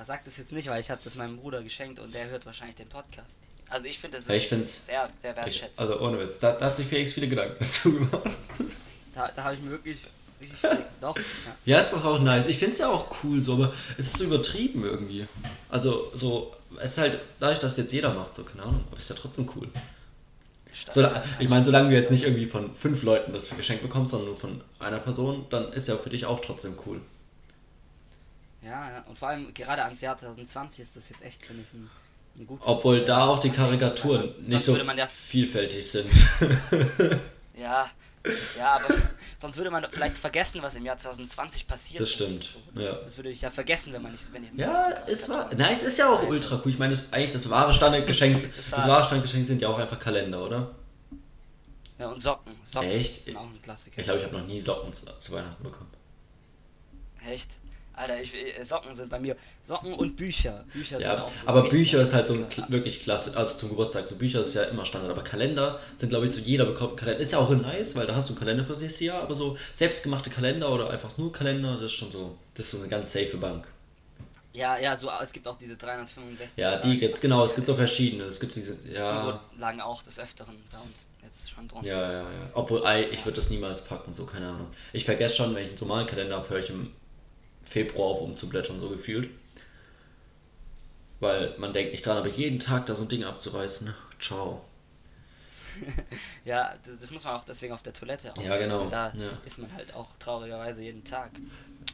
Ja, 0.00 0.04
sag 0.06 0.24
das 0.24 0.38
jetzt 0.38 0.54
nicht, 0.54 0.66
weil 0.70 0.80
ich 0.80 0.90
habe 0.90 0.98
das 1.04 1.14
meinem 1.16 1.36
Bruder 1.36 1.62
geschenkt 1.62 1.98
und 1.98 2.14
der 2.14 2.30
hört 2.30 2.46
wahrscheinlich 2.46 2.74
den 2.74 2.88
Podcast. 2.88 3.42
Also 3.68 3.86
ich 3.86 3.98
finde, 3.98 4.16
das 4.16 4.30
ist 4.30 4.48
sehr, 4.82 5.06
sehr 5.14 5.36
wertschätzend. 5.36 5.90
Also 5.90 6.06
ohne 6.06 6.18
Witz, 6.18 6.38
da, 6.38 6.52
da 6.52 6.64
hast 6.64 6.78
du 6.78 6.84
Felix 6.84 7.12
viele 7.12 7.28
Gedanken 7.28 7.56
dazu 7.60 7.92
gemacht. 7.92 8.30
Da, 9.12 9.28
da 9.28 9.44
habe 9.44 9.56
ich 9.56 9.60
mir 9.60 9.72
wirklich 9.72 10.06
richtig 10.40 10.58
viel, 10.58 10.86
doch. 11.02 11.14
Ja. 11.16 11.22
ja, 11.66 11.80
ist 11.80 11.92
doch 11.92 12.02
auch 12.02 12.18
nice. 12.18 12.46
Ich 12.46 12.56
finde 12.56 12.72
es 12.72 12.78
ja 12.78 12.88
auch 12.88 13.14
cool 13.22 13.42
so, 13.42 13.52
aber 13.52 13.74
es 13.98 14.06
ist 14.06 14.16
so 14.16 14.24
übertrieben 14.24 14.84
irgendwie. 14.84 15.26
Also 15.68 16.10
so, 16.14 16.56
es 16.78 16.92
ist 16.92 16.98
halt, 16.98 17.20
dadurch, 17.38 17.58
dass 17.58 17.76
jetzt 17.76 17.92
jeder 17.92 18.14
macht, 18.14 18.34
so, 18.34 18.42
keine 18.42 18.62
Ahnung, 18.62 18.82
aber 18.88 18.96
ist 18.96 19.10
ja 19.10 19.16
trotzdem 19.16 19.50
cool. 19.54 19.68
So, 20.94 21.06
ich 21.40 21.50
meine, 21.50 21.62
solange 21.62 21.90
du 21.90 21.94
jetzt 21.94 22.10
nicht 22.10 22.22
irgendwie 22.22 22.46
von 22.46 22.74
fünf 22.74 23.02
Leuten 23.02 23.34
das 23.34 23.50
geschenkt 23.50 23.82
bekommst, 23.82 24.12
sondern 24.12 24.30
nur 24.30 24.38
von 24.38 24.62
einer 24.78 25.00
Person, 25.00 25.44
dann 25.50 25.74
ist 25.74 25.88
ja 25.88 25.98
für 25.98 26.08
dich 26.08 26.24
auch 26.24 26.40
trotzdem 26.40 26.78
cool. 26.86 27.02
Ja, 28.62 28.90
ja, 28.90 29.04
und 29.06 29.18
vor 29.18 29.28
allem 29.28 29.52
gerade 29.54 29.84
ans 29.84 30.00
Jahr 30.00 30.16
2020 30.16 30.80
ist 30.80 30.96
das 30.96 31.08
jetzt 31.08 31.22
echt, 31.22 31.44
finde 31.44 31.62
ich, 31.62 31.72
ein, 31.72 31.90
ein 32.36 32.46
gutes... 32.46 32.66
Obwohl 32.66 33.04
da 33.04 33.26
auch 33.26 33.38
die 33.38 33.50
Karikaturen 33.50 34.28
ja, 34.46 34.56
nicht 34.56 34.66
so 34.66 34.76
ja, 34.76 35.06
vielfältig 35.06 35.90
sind. 35.90 36.10
ja, 37.54 37.90
ja, 38.58 38.72
aber 38.74 38.94
sonst 39.38 39.56
würde 39.56 39.70
man 39.70 39.86
vielleicht 39.90 40.18
vergessen, 40.18 40.62
was 40.62 40.74
im 40.74 40.84
Jahr 40.84 40.98
2020 40.98 41.66
passiert 41.66 42.02
das 42.02 42.10
ist. 42.10 42.14
Stimmt. 42.16 42.52
So, 42.52 42.58
das, 42.74 42.84
ja. 42.84 42.96
das 43.02 43.16
würde 43.16 43.30
ich 43.30 43.40
ja 43.40 43.50
vergessen, 43.50 43.94
wenn 43.94 44.02
man 44.02 44.12
nicht... 44.12 44.34
Wenn 44.34 44.44
ich 44.44 44.50
ja, 44.54 44.72
ist 45.06 45.28
wahr. 45.30 45.50
Nein, 45.56 45.72
es 45.72 45.82
ist 45.82 45.96
ja 45.96 46.10
auch 46.10 46.22
ultra 46.28 46.60
cool. 46.62 46.70
Ich 46.70 46.78
meine, 46.78 46.94
das, 46.94 47.10
eigentlich 47.10 47.30
das 47.30 47.48
wahre 47.48 47.72
Standardgeschenk, 47.72 48.52
das 48.56 48.72
wahre 48.72 49.04
Standardgeschenk 49.04 49.46
sind 49.46 49.62
ja 49.62 49.68
auch 49.68 49.78
einfach 49.78 49.98
Kalender, 49.98 50.44
oder? 50.44 50.74
Ja, 51.98 52.08
und 52.08 52.20
Socken. 52.20 52.54
Socken 52.62 52.90
Echt? 52.90 53.22
sind 53.22 53.36
auch 53.38 53.44
ein 53.44 53.62
Klassiker. 53.62 54.00
Ich 54.00 54.04
glaube, 54.04 54.20
ich 54.20 54.26
habe 54.26 54.36
noch 54.36 54.46
nie 54.46 54.58
Socken 54.58 54.92
zu, 54.92 55.06
zu 55.18 55.32
Weihnachten 55.32 55.62
bekommen. 55.62 55.90
Echt? 57.26 57.58
Alter, 57.94 58.20
ich, 58.20 58.34
äh, 58.34 58.64
Socken 58.64 58.94
sind 58.94 59.10
bei 59.10 59.18
mir. 59.18 59.36
Socken 59.62 59.92
und 59.94 60.16
Bücher. 60.16 60.64
Bücher 60.72 61.00
ja, 61.00 61.16
sind 61.16 61.24
auch 61.24 61.34
so. 61.34 61.48
Aber 61.48 61.62
Bücher 61.68 62.00
ist 62.00 62.12
halt 62.12 62.26
so 62.26 62.36
wirklich 62.68 63.00
klasse. 63.00 63.36
Also 63.36 63.56
zum 63.56 63.70
Geburtstag. 63.70 64.08
So 64.08 64.16
Bücher 64.16 64.40
ist 64.40 64.54
ja 64.54 64.64
immer 64.64 64.86
Standard. 64.86 65.10
Aber 65.10 65.22
Kalender 65.22 65.80
sind, 65.96 66.08
glaube 66.08 66.26
ich, 66.26 66.32
zu 66.32 66.40
jeder 66.40 66.64
bekommt 66.64 66.96
Kalender. 66.96 67.20
Ist 67.20 67.32
ja 67.32 67.38
auch 67.38 67.50
nice, 67.50 67.94
weil 67.96 68.06
da 68.06 68.14
hast 68.14 68.28
du 68.28 68.32
einen 68.32 68.40
Kalender 68.40 68.64
fürs 68.64 68.80
nächste 68.80 69.04
Jahr. 69.04 69.22
Aber 69.22 69.34
so 69.34 69.56
selbstgemachte 69.74 70.30
Kalender 70.30 70.72
oder 70.72 70.90
einfach 70.90 71.16
nur 71.18 71.32
Kalender, 71.32 71.74
das 71.74 71.84
ist 71.84 71.92
schon 71.92 72.10
so. 72.10 72.38
Das 72.54 72.66
ist 72.66 72.72
so 72.72 72.78
eine 72.78 72.88
ganz 72.88 73.12
safe 73.12 73.36
Bank. 73.36 73.66
Ja, 74.52 74.78
ja, 74.78 74.96
so, 74.96 75.08
es 75.22 75.32
gibt 75.32 75.46
auch 75.46 75.54
diese 75.54 75.76
365. 75.76 76.58
Ja, 76.58 76.76
die 76.76 76.98
gibt 76.98 77.14
es, 77.14 77.20
genau, 77.20 77.44
es 77.44 77.54
gibt 77.54 77.66
so 77.66 77.74
verschiedene. 77.74 78.24
Es 78.24 78.40
gibt 78.40 78.56
diese, 78.56 78.76
ja. 78.88 79.40
Die 79.54 79.60
lagen 79.60 79.80
auch 79.80 80.02
des 80.02 80.18
Öfteren 80.18 80.56
bei 80.72 80.78
uns 80.78 81.10
jetzt 81.22 81.50
schon 81.50 81.68
drunter. 81.68 81.88
Ja, 81.88 82.12
ja, 82.12 82.22
ja. 82.22 82.50
Obwohl, 82.54 82.82
ich 83.12 83.24
würde 83.24 83.36
das 83.36 83.48
niemals 83.50 83.82
packen, 83.84 84.12
so, 84.12 84.26
keine 84.26 84.48
Ahnung. 84.48 84.66
Ich 84.92 85.04
vergesse 85.04 85.36
schon, 85.36 85.54
wenn 85.54 85.64
ich 85.64 85.70
einen 85.70 85.78
normalen 85.80 86.06
Kalender 86.06 86.36
habe, 86.36 86.48
höre 86.48 86.58
ich 86.58 86.70
im 86.70 86.92
Februar 87.70 88.08
auf 88.08 88.20
umzublättern, 88.20 88.80
so 88.80 88.88
gefühlt. 88.88 89.30
Weil 91.20 91.54
man 91.58 91.72
denkt 91.72 91.92
nicht 91.92 92.04
dran, 92.04 92.16
aber 92.16 92.28
jeden 92.28 92.58
Tag 92.58 92.86
da 92.86 92.96
so 92.96 93.02
ein 93.02 93.08
Ding 93.08 93.22
abzureißen, 93.22 93.94
ciao. 94.18 94.64
ja, 96.44 96.74
das, 96.84 96.98
das, 96.98 97.12
muss 97.12 97.24
man 97.24 97.34
auch 97.34 97.44
deswegen 97.44 97.72
auf 97.72 97.82
der 97.82 97.92
Toilette 97.92 98.32
aufhören, 98.32 98.48
Ja, 98.48 98.56
genau. 98.58 98.88
Da 98.88 99.12
ja. 99.16 99.28
ist 99.44 99.58
man 99.58 99.72
halt 99.72 99.94
auch 99.94 100.16
traurigerweise 100.18 100.82
jeden 100.82 101.04
Tag. 101.04 101.30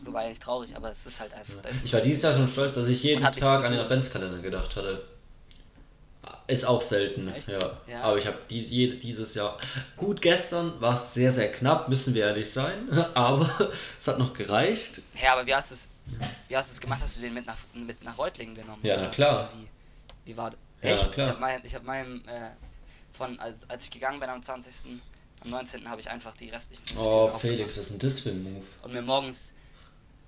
Wobei 0.05 0.29
nicht 0.31 0.43
traurig, 0.43 0.75
aber 0.77 0.91
es 0.91 1.05
ist 1.05 1.21
halt 1.21 1.35
einfach. 1.35 1.63
Ja. 1.63 1.71
Ich 1.85 1.93
war 1.93 2.01
dieses 2.01 2.23
Jahr 2.23 2.33
schon 2.33 2.49
stolz, 2.49 2.75
dass 2.75 2.89
ich 2.89 3.03
jeden 3.03 3.23
Tag 3.23 3.65
an 3.65 3.73
den 3.73 3.81
Adventskalender 3.81 4.39
gedacht 4.39 4.77
hatte. 4.77 5.05
Ist 6.49 6.65
auch 6.65 6.81
selten, 6.81 7.33
ja. 7.49 7.79
ja. 7.89 8.03
Aber 8.03 8.19
ich 8.19 8.27
habe 8.27 8.39
die, 8.49 8.99
dieses 9.01 9.35
Jahr. 9.35 9.59
Gut, 9.97 10.23
gestern 10.23 10.81
war 10.81 10.95
es 10.95 11.13
sehr, 11.13 11.33
sehr 11.33 11.51
knapp, 11.51 11.89
müssen 11.89 12.15
wir 12.15 12.27
ehrlich 12.27 12.51
sein. 12.51 12.89
Aber 13.15 13.51
es 13.99 14.07
hat 14.07 14.19
noch 14.19 14.33
gereicht. 14.33 15.03
Ja, 15.21 15.33
aber 15.33 15.47
wie 15.47 15.55
hast 15.55 15.71
du 15.71 15.75
es 15.75 15.91
wie 16.49 16.57
hast 16.57 16.71
du 16.71 16.73
es 16.73 16.81
gemacht? 16.81 17.01
Hast 17.03 17.17
du 17.17 17.23
den 17.23 17.35
mit 17.35 17.47
nach, 17.47 17.59
mit 17.75 18.05
nach 18.05 18.17
Reutlingen 18.19 18.55
genommen? 18.55 18.81
Ja, 18.83 19.01
na 19.01 19.09
klar. 19.09 19.51
Wie, 19.55 20.31
wie 20.31 20.37
war 20.37 20.51
das? 20.51 20.61
Echt? 20.81 21.05
Ja, 21.05 21.11
klar. 21.11 21.27
Ich 21.27 21.31
habe 21.33 21.41
mein, 21.41 21.63
hab 21.63 21.83
meinem, 21.85 22.23
äh, 22.27 22.51
von, 23.13 23.39
als, 23.41 23.69
als 23.69 23.87
ich 23.87 23.91
gegangen 23.91 24.21
bin 24.21 24.29
am 24.29 24.43
20., 24.43 25.01
am 25.41 25.51
19. 25.51 25.89
habe 25.89 26.01
ich 26.01 26.11
einfach 26.11 26.35
die 26.35 26.49
restlichen 26.49 26.87
fünf 26.87 26.99
Oh, 27.01 27.39
Felix, 27.39 27.77
was 27.77 27.85
ist 27.85 27.91
denn 27.91 27.99
das 27.99 28.21
für 28.21 28.31
ein 28.31 28.43
Move? 28.43 28.65
Und 28.83 28.93
mir 28.93 29.03
morgens, 29.03 29.53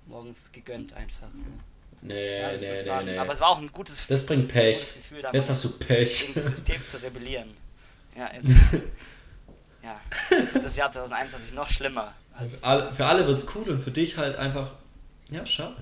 morgens 0.05 0.51
gegönnt 0.51 0.93
einfach 0.93 1.29
so. 1.33 1.47
Nee, 2.01 2.39
ja, 2.39 2.51
nee, 2.51 2.57
nee, 2.57 2.89
war, 2.89 3.03
nee. 3.03 3.17
Aber 3.17 3.33
es 3.33 3.41
war 3.41 3.49
auch 3.49 3.59
ein 3.59 3.71
gutes, 3.71 4.07
das 4.07 4.25
bringt 4.25 4.47
Pech. 4.47 4.75
gutes 4.75 4.95
Gefühl, 4.95 5.21
jetzt 5.33 5.49
hast 5.49 5.63
du 5.63 5.77
Pech. 5.77 6.21
gegen 6.21 6.33
das 6.33 6.45
System 6.45 6.83
zu 6.83 7.01
rebellieren. 7.01 7.49
Ja, 8.15 8.29
jetzt, 8.33 8.49
ja, 9.83 9.99
jetzt 10.31 10.53
wird 10.53 10.63
das 10.63 10.77
Jahr 10.77 10.89
2021 10.89 11.53
noch 11.55 11.69
schlimmer. 11.69 12.13
Als 12.33 12.63
alle, 12.63 12.93
für 12.95 13.05
alle 13.05 13.27
wird 13.27 13.37
es 13.37 13.55
cool 13.55 13.63
und 13.69 13.83
für 13.83 13.91
dich 13.91 14.17
halt 14.17 14.37
einfach, 14.37 14.71
ja, 15.29 15.45
schade. 15.45 15.75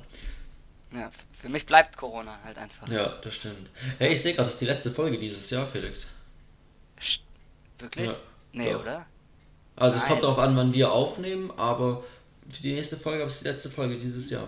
Ja, 0.91 1.09
für 1.33 1.49
mich 1.49 1.65
bleibt 1.65 1.97
Corona 1.97 2.39
halt 2.43 2.57
einfach. 2.57 2.87
Ja, 2.87 3.19
das 3.21 3.35
stimmt. 3.35 3.69
Hey, 3.99 4.13
ich 4.13 4.21
sehe 4.21 4.33
gerade, 4.33 4.45
das 4.45 4.53
ist 4.53 4.61
die 4.61 4.65
letzte 4.65 4.91
Folge 4.91 5.19
dieses 5.19 5.49
Jahr, 5.49 5.67
Felix. 5.67 6.05
Wirklich? 7.79 8.09
Ja, 8.09 8.17
nee, 8.53 8.71
ja. 8.71 8.77
oder? 8.77 9.05
Also 9.75 9.95
Nein, 9.95 10.03
es 10.03 10.09
kommt 10.09 10.23
darauf 10.23 10.39
an, 10.39 10.55
wann 10.55 10.73
wir 10.73 10.91
aufnehmen, 10.91 11.51
aber 11.57 12.03
für 12.49 12.61
die 12.63 12.73
nächste 12.73 12.97
Folge 12.97 13.23
ist 13.23 13.41
die 13.41 13.47
letzte 13.47 13.69
Folge 13.69 13.99
dieses 13.99 14.29
Jahr. 14.29 14.47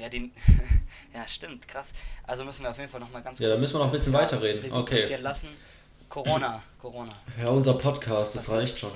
Ja, 0.00 0.08
die, 0.08 0.32
ja, 1.14 1.28
stimmt, 1.28 1.68
krass. 1.68 1.92
Also 2.24 2.44
müssen 2.44 2.62
wir 2.64 2.70
auf 2.70 2.78
jeden 2.78 2.88
Fall 2.90 3.00
noch 3.00 3.10
mal 3.12 3.20
ganz 3.22 3.38
Ja, 3.38 3.48
kurz. 3.48 3.54
da 3.56 3.60
müssen 3.60 3.74
wir 3.74 3.78
noch 3.80 3.86
ein 3.86 3.92
bisschen 3.92 4.12
das 4.12 4.22
weiterreden. 4.22 4.62
Revue 4.64 4.78
Okay. 4.78 4.96
passieren 4.96 5.22
lassen. 5.22 5.48
Corona, 6.08 6.62
Corona. 6.78 7.14
Ja, 7.38 7.48
unser 7.48 7.74
Podcast, 7.74 8.34
das 8.34 8.50
reicht 8.50 8.78
schon. 8.78 8.92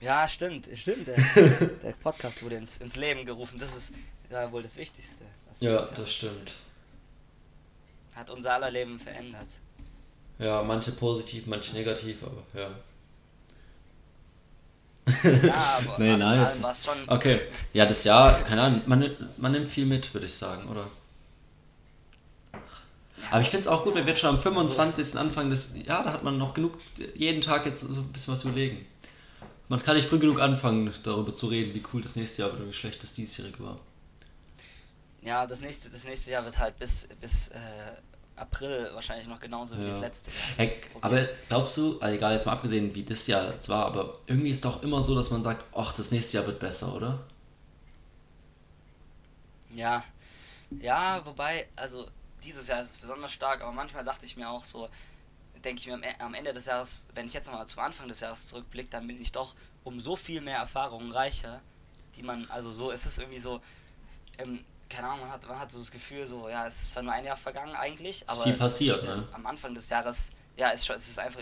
Ja, 0.00 0.28
stimmt, 0.28 0.68
stimmt. 0.74 1.06
Der, 1.06 1.16
der 1.82 1.92
Podcast 1.92 2.42
wurde 2.42 2.56
ins, 2.56 2.76
ins 2.78 2.96
Leben 2.96 3.24
gerufen. 3.24 3.58
Das 3.58 3.74
ist 3.74 3.94
ja 4.30 4.50
wohl 4.52 4.62
das 4.62 4.76
Wichtigste. 4.76 5.24
was 5.48 5.60
Ja, 5.60 5.72
das 5.72 5.90
passiert 5.90 6.08
stimmt. 6.10 6.48
ist. 6.48 6.66
Hat 8.14 8.28
unser 8.30 8.54
aller 8.54 8.70
Leben 8.70 8.98
verändert. 8.98 9.46
Ja, 10.38 10.62
manche 10.62 10.92
positiv, 10.92 11.46
manche 11.46 11.72
negativ, 11.72 12.22
aber 12.22 12.42
ja. 12.60 12.70
Ja, 15.42 15.78
aber 15.86 15.98
Nee, 15.98 16.12
alles 16.12 16.30
nice. 16.30 16.62
war 16.62 16.70
es 16.70 16.84
schon. 16.84 16.96
Okay. 17.06 17.38
Ja, 17.72 17.84
das 17.86 18.04
Jahr, 18.04 18.32
keine 18.42 18.62
Ahnung, 18.62 18.82
man, 18.86 19.00
nimmt- 19.00 19.38
man 19.38 19.52
nimmt 19.52 19.68
viel 19.68 19.84
mit, 19.86 20.12
würde 20.14 20.26
ich 20.26 20.34
sagen, 20.34 20.68
oder? 20.68 20.88
Aber 23.30 23.40
ich 23.40 23.48
finde 23.48 23.62
es 23.62 23.68
auch 23.68 23.84
gut, 23.84 23.94
wenn 23.94 24.06
wir 24.06 24.16
schon 24.16 24.30
am 24.36 24.40
25. 24.40 25.16
Anfang 25.16 25.50
des, 25.50 25.70
ja, 25.74 26.02
da 26.02 26.12
hat 26.12 26.22
man 26.24 26.36
noch 26.38 26.54
genug, 26.54 26.74
jeden 27.14 27.40
Tag 27.40 27.64
jetzt 27.66 27.80
so 27.80 27.86
ein 27.86 28.12
bisschen 28.12 28.34
was 28.34 28.44
überlegen. 28.44 28.84
Man 29.68 29.82
kann 29.82 29.96
nicht 29.96 30.08
früh 30.08 30.18
genug 30.18 30.40
anfangen, 30.40 30.92
darüber 31.04 31.34
zu 31.34 31.46
reden, 31.46 31.74
wie 31.74 31.82
cool 31.92 32.02
das 32.02 32.16
nächste 32.16 32.42
Jahr 32.42 32.50
wird 32.52 32.60
oder 32.60 32.68
wie 32.70 32.74
schlecht 32.74 33.02
das 33.02 33.14
diesjährige 33.14 33.62
war. 33.64 33.78
Ja, 35.22 35.46
das 35.46 35.62
nächste, 35.62 35.88
das 35.90 36.04
nächste 36.06 36.32
Jahr 36.32 36.44
wird 36.44 36.58
halt 36.58 36.78
bis, 36.78 37.08
bis 37.20 37.48
äh, 37.48 37.56
April 38.36 38.90
wahrscheinlich 38.94 39.28
noch 39.28 39.38
genauso 39.40 39.76
wie 39.76 39.82
Ja. 39.82 39.88
das 39.88 40.00
letzte 40.00 40.30
Jahr. 40.30 40.40
Das 40.58 40.86
aber 41.00 41.24
glaubst 41.48 41.76
du, 41.76 42.00
also 42.00 42.14
egal, 42.16 42.32
jetzt 42.34 42.46
mal 42.46 42.52
abgesehen, 42.52 42.94
wie 42.94 43.04
das 43.04 43.26
Jahr 43.26 43.52
jetzt 43.52 43.68
war, 43.68 43.86
aber 43.86 44.18
irgendwie 44.26 44.50
ist 44.50 44.64
doch 44.64 44.82
immer 44.82 45.02
so, 45.02 45.14
dass 45.14 45.30
man 45.30 45.42
sagt, 45.42 45.64
ach, 45.74 45.92
das 45.92 46.10
nächste 46.10 46.38
Jahr 46.38 46.46
wird 46.46 46.58
besser, 46.58 46.94
oder? 46.94 47.20
Ja, 49.74 50.04
ja, 50.80 51.20
wobei, 51.24 51.68
also 51.76 52.06
dieses 52.42 52.68
Jahr 52.68 52.80
ist 52.80 52.90
es 52.92 52.98
besonders 52.98 53.32
stark, 53.32 53.60
aber 53.62 53.72
manchmal 53.72 54.04
dachte 54.04 54.26
ich 54.26 54.36
mir 54.36 54.48
auch 54.48 54.64
so, 54.64 54.88
denke 55.64 55.80
ich 55.80 55.86
mir 55.86 55.94
am, 55.94 56.02
E- 56.02 56.14
am 56.18 56.34
Ende 56.34 56.52
des 56.52 56.66
Jahres, 56.66 57.06
wenn 57.14 57.26
ich 57.26 57.32
jetzt 57.34 57.46
nochmal 57.46 57.66
zum 57.66 57.80
Anfang 57.82 58.08
des 58.08 58.20
Jahres 58.20 58.48
zurückblicke, 58.48 58.90
dann 58.90 59.06
bin 59.06 59.20
ich 59.20 59.32
doch 59.32 59.54
um 59.84 60.00
so 60.00 60.16
viel 60.16 60.40
mehr 60.40 60.58
Erfahrungen 60.58 61.10
reicher, 61.10 61.62
die 62.16 62.22
man, 62.22 62.48
also 62.50 62.70
so, 62.72 62.92
es 62.92 63.06
ist 63.06 63.18
irgendwie 63.18 63.38
so, 63.38 63.60
ähm, 64.38 64.64
keine 64.88 65.08
Ahnung, 65.08 65.20
man 65.20 65.32
hat, 65.32 65.48
man 65.48 65.58
hat 65.58 65.70
so 65.70 65.78
das 65.78 65.90
Gefühl, 65.90 66.26
so, 66.26 66.48
ja, 66.48 66.66
es 66.66 66.80
ist 66.80 66.92
zwar 66.92 67.02
nur 67.02 67.12
ein 67.12 67.24
Jahr 67.24 67.36
vergangen 67.36 67.74
eigentlich, 67.74 68.24
aber 68.28 68.44
viel 68.44 68.52
es 68.52 68.58
passiert, 68.58 68.98
ist, 68.98 69.04
ne? 69.04 69.28
am 69.32 69.46
Anfang 69.46 69.74
des 69.74 69.88
Jahres, 69.88 70.32
ja, 70.56 70.70
es 70.72 70.88
es 70.88 71.08
ist 71.10 71.18
einfach 71.18 71.40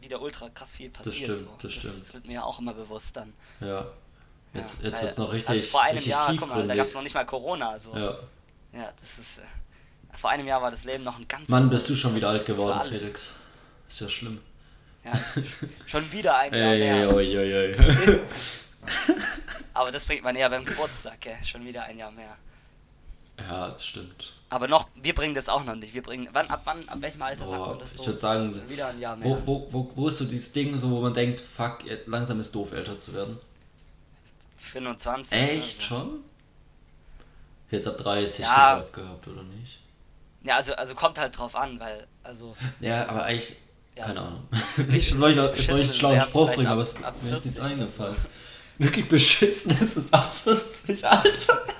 wieder 0.00 0.20
ultra 0.20 0.48
krass 0.50 0.76
viel 0.76 0.90
passiert. 0.90 1.36
stimmt, 1.36 1.50
so. 1.50 1.68
das 1.68 1.74
das 1.74 1.90
stimmt. 1.90 2.14
wird 2.14 2.26
mir 2.26 2.44
auch 2.44 2.58
immer 2.60 2.74
bewusst 2.74 3.16
dann. 3.16 3.32
Ja. 3.60 3.86
Jetzt, 4.52 4.74
ja, 4.80 4.88
jetzt 4.88 5.02
wird 5.02 5.12
es 5.12 5.18
noch 5.18 5.32
richtig. 5.32 5.48
Also 5.48 5.62
vor 5.62 5.82
einem 5.82 6.04
Jahr, 6.04 6.34
guck 6.36 6.48
mal, 6.48 6.66
da 6.66 6.74
gab 6.76 6.86
es 6.86 6.94
noch 6.94 7.02
nicht 7.02 7.14
mal 7.14 7.26
Corona, 7.26 7.78
so. 7.78 7.96
Ja. 7.96 8.18
Ja, 8.72 8.92
das 9.00 9.18
ist. 9.18 9.38
Äh, 9.38 9.42
vor 10.16 10.30
einem 10.30 10.46
Jahr 10.46 10.62
war 10.62 10.70
das 10.70 10.84
Leben 10.84 11.02
noch 11.02 11.18
ein 11.18 11.26
ganz 11.26 11.48
Mann, 11.48 11.68
bist 11.70 11.88
du 11.88 11.94
schon 11.94 12.14
wieder 12.14 12.28
Also 12.28 12.38
alt 12.38 12.46
geworden. 12.46 12.88
Felix. 12.88 13.22
Ist 13.88 14.00
ja 14.00 14.08
schlimm. 14.08 14.40
Ja, 15.04 15.20
schon 15.86 16.10
wieder 16.12 16.36
ein 16.36 16.54
Jahr 16.54 16.74
mehr. 16.74 17.14
oi, 17.14 17.38
oi, 17.38 17.54
oi. 17.54 18.20
Aber 19.74 19.90
das 19.90 20.06
bringt 20.06 20.22
man 20.22 20.36
eher 20.36 20.48
beim 20.48 20.64
Geburtstag, 20.64 21.20
gell? 21.20 21.36
Schon 21.44 21.64
wieder 21.64 21.84
ein 21.84 21.98
Jahr 21.98 22.12
mehr. 22.12 22.36
Ja, 23.38 23.70
das 23.70 23.84
stimmt. 23.86 24.32
Aber 24.50 24.68
noch, 24.68 24.88
wir 24.94 25.14
bringen 25.14 25.34
das 25.34 25.48
auch 25.48 25.64
noch 25.64 25.74
nicht. 25.74 25.92
Wir 25.94 26.02
bringen, 26.02 26.28
wann, 26.32 26.46
ab 26.48 26.62
wann, 26.64 26.88
ab 26.88 26.98
welchem 27.00 27.22
Alter 27.22 27.46
sagt 27.46 27.60
Boah, 27.60 27.70
man 27.70 27.78
das 27.80 27.92
ich 27.92 27.96
so? 27.98 28.06
würde 28.06 28.18
sagen, 28.20 28.68
wieder 28.68 28.86
ein 28.88 29.00
Jahr 29.00 29.16
mehr. 29.16 29.28
wo, 29.28 29.42
wo, 29.46 29.68
wo, 29.72 29.92
wo 29.96 30.08
ist 30.08 30.18
so 30.18 30.24
dieses 30.24 30.52
Ding, 30.52 30.78
so, 30.78 30.88
wo 30.90 31.00
man 31.00 31.12
denkt, 31.12 31.40
fuck, 31.40 31.84
jetzt 31.84 32.06
langsam 32.06 32.38
ist 32.40 32.54
doof, 32.54 32.72
älter 32.72 32.98
zu 33.00 33.12
werden? 33.12 33.36
25. 34.56 35.38
Echt 35.40 35.74
so. 35.76 35.82
schon? 35.82 36.20
Jetzt 37.70 37.88
ab 37.88 37.98
30 37.98 38.38
Ja. 38.40 38.74
gesagt 38.78 38.92
gehabt, 38.92 39.26
oder 39.28 39.42
nicht? 39.42 39.80
Ja, 40.44 40.56
also, 40.56 40.74
also 40.74 40.94
kommt 40.94 41.18
halt 41.18 41.36
drauf 41.36 41.56
an, 41.56 41.80
weil, 41.80 42.06
also, 42.22 42.56
Ja, 42.80 43.08
aber 43.08 43.24
eigentlich, 43.24 43.56
Ja. 43.96 44.06
keine 44.06 44.20
Ahnung. 44.20 44.46
Wirklich 44.76 45.08
soll 45.10 45.32
ich, 45.32 45.38
ich 45.38 45.50
beschissen 45.50 45.82
einen 45.86 45.94
schlauen 45.94 46.20
Spruch 46.20 46.46
bringen, 46.54 46.66
ab- 46.66 46.72
aber 46.74 46.82
es 46.82 46.94
ab 47.02 47.16
mir 47.22 47.36
ist 47.36 47.44
nichts 47.44 47.54
40 47.56 47.58
oder 47.58 47.70
eingefallen. 47.82 48.14
so. 48.14 48.28
Wirklich 48.78 49.08
beschissen 49.08 49.70
ist 49.72 49.96
es 49.96 50.12
ab 50.12 50.34
40, 50.44 51.04
Alter. 51.06 51.28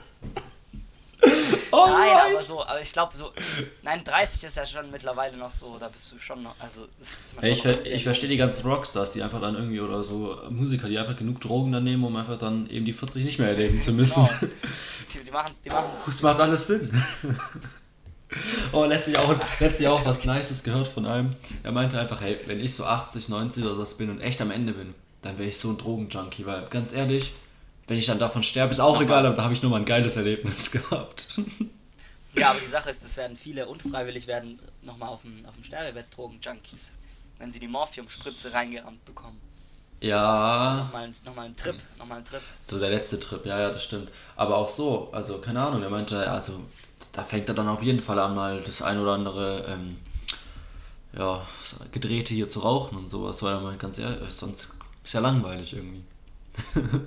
Oh 1.75 1.87
Nein, 1.89 2.17
aber 2.31 2.43
so, 2.43 2.63
aber 2.63 2.81
ich 2.81 2.93
glaube 2.93 3.17
so, 3.17 3.33
nein, 3.83 4.03
30 4.05 4.45
ist 4.45 4.57
ja 4.57 4.65
schon 4.65 4.91
mittlerweile 4.93 5.37
noch 5.37 5.51
so, 5.51 5.77
da 5.79 5.89
bist 5.89 6.13
du 6.13 6.19
schon 6.19 6.45
noch, 6.45 6.55
also, 6.61 6.87
das 7.01 7.21
ist 7.21 7.35
man 7.35 7.45
schon 7.45 7.53
ich, 7.53 7.63
ver 7.63 7.87
ich 7.87 8.05
verstehe 8.05 8.29
die 8.29 8.37
ganzen 8.37 8.65
Rockstars, 8.65 9.11
die 9.11 9.23
einfach 9.23 9.41
dann 9.41 9.57
irgendwie 9.57 9.81
oder 9.81 10.05
so 10.05 10.39
Musiker, 10.51 10.89
die 10.89 10.99
einfach 10.99 11.17
genug 11.17 11.41
Drogen 11.41 11.73
dann 11.73 11.83
nehmen, 11.83 12.05
um 12.05 12.15
einfach 12.15 12.39
dann 12.39 12.69
eben 12.71 12.85
die 12.85 12.93
40 12.93 13.25
nicht 13.25 13.39
mehr 13.41 13.49
erleben 13.49 13.81
zu 13.83 13.93
müssen. 13.93 14.25
Genau. 14.25 14.53
Die, 15.13 15.23
die 15.23 15.31
machen's, 15.31 15.61
die 15.61 15.69
machen's. 15.69 16.07
Das 16.07 16.23
macht 16.23 16.41
alles 16.41 16.67
Sinn. 16.67 16.91
Oh, 18.73 18.85
letztlich 18.85 19.17
auch, 19.17 19.29
letztlich 19.61 19.87
auch 19.87 20.05
was 20.05 20.25
Nices 20.25 20.65
gehört 20.65 20.89
von 20.89 21.07
einem. 21.07 21.37
Er 21.63 21.71
meinte 21.71 22.01
einfach, 22.01 22.21
hey, 22.21 22.41
wenn 22.47 22.59
ich 22.59 22.75
so 22.75 22.85
80, 22.85 23.29
90 23.29 23.65
oder 23.65 23.87
so 23.87 23.97
bin 23.97 24.11
und 24.11 24.21
echt 24.21 24.41
am 24.41 24.51
Ende 24.51 24.73
bin, 24.73 24.95
dann 25.23 25.39
wäre 25.39 25.49
ich 25.49 25.59
so 25.59 25.71
ein 25.71 25.79
Drogenjunkie, 25.79 26.45
weil 26.45 26.67
ganz 26.67 26.93
ehrlich, 26.93 27.33
wenn 27.87 27.99
ich 27.99 28.07
dann 28.07 28.19
davon 28.19 28.43
sterbe, 28.43 28.73
ist 28.73 28.81
auch 28.81 29.01
egal, 29.01 29.27
aber 29.27 29.37
da 29.37 29.45
habe 29.45 29.55
ich 29.55 29.63
nur 29.63 29.71
mal 29.71 29.79
ein 29.79 29.85
geiles 29.85 30.17
Erlebnis 30.17 30.71
gehabt. 30.71 31.29
Ja, 32.35 32.51
aber 32.51 32.61
die 32.61 32.67
Sache 32.67 32.91
ist, 32.91 33.05
es 33.05 33.17
werden 33.17 33.37
viele 33.37 33.67
unfreiwillig 33.67 34.27
werden 34.27 34.59
nochmal 34.83 35.11
auf 35.11 35.23
dem, 35.23 35.45
auf 35.47 35.55
dem 35.55 35.65
Sterbebett 35.65 36.07
Drogen-Junkies, 36.17 36.93
wenn 37.39 37.51
sie 37.51 37.61
die 37.61 37.69
Morphium-Spritze 37.69 38.53
reingerammt 38.53 39.05
bekommen. 39.05 39.41
Ja, 40.01 40.85
Nochmal, 40.85 41.15
nochmal 41.25 41.47
ein 41.47 41.57
Trip, 41.57 41.77
nochmal 41.99 42.19
ein 42.19 42.25
Trip. 42.25 42.43
so 42.67 42.79
der 42.79 42.91
letzte 42.91 43.19
Trip, 43.21 43.47
ja, 43.47 43.59
ja, 43.61 43.71
das 43.71 43.85
stimmt. 43.85 44.11
Aber 44.37 44.57
auch 44.57 44.69
so, 44.69 45.09
also 45.13 45.39
keine 45.39 45.63
Ahnung, 45.63 45.83
er 45.83 45.89
meinte, 45.91 46.29
also 46.29 46.61
da 47.13 47.25
fängt 47.25 47.49
er 47.49 47.55
dann 47.55 47.69
auf 47.69 47.83
jeden 47.83 48.01
Fall 48.01 48.19
an, 48.19 48.35
mal 48.35 48.63
das 48.63 48.83
ein 48.83 48.99
oder 48.99 49.13
andere, 49.13 49.65
ähm, 49.69 49.97
ja, 51.17 51.47
Gedrehte 51.93 52.35
hier 52.35 52.49
zu 52.49 52.61
rauchen 52.61 52.99
und 52.99 53.09
sowas, 53.09 53.43
weil 53.43 53.55
er 53.55 53.61
meint, 53.61 53.79
ganz 53.79 53.97
ehrlich, 53.99 54.35
sonst 54.35 54.71
ist 55.05 55.15
ja 55.15 55.21
langweilig 55.21 55.73
irgendwie. 55.73 56.03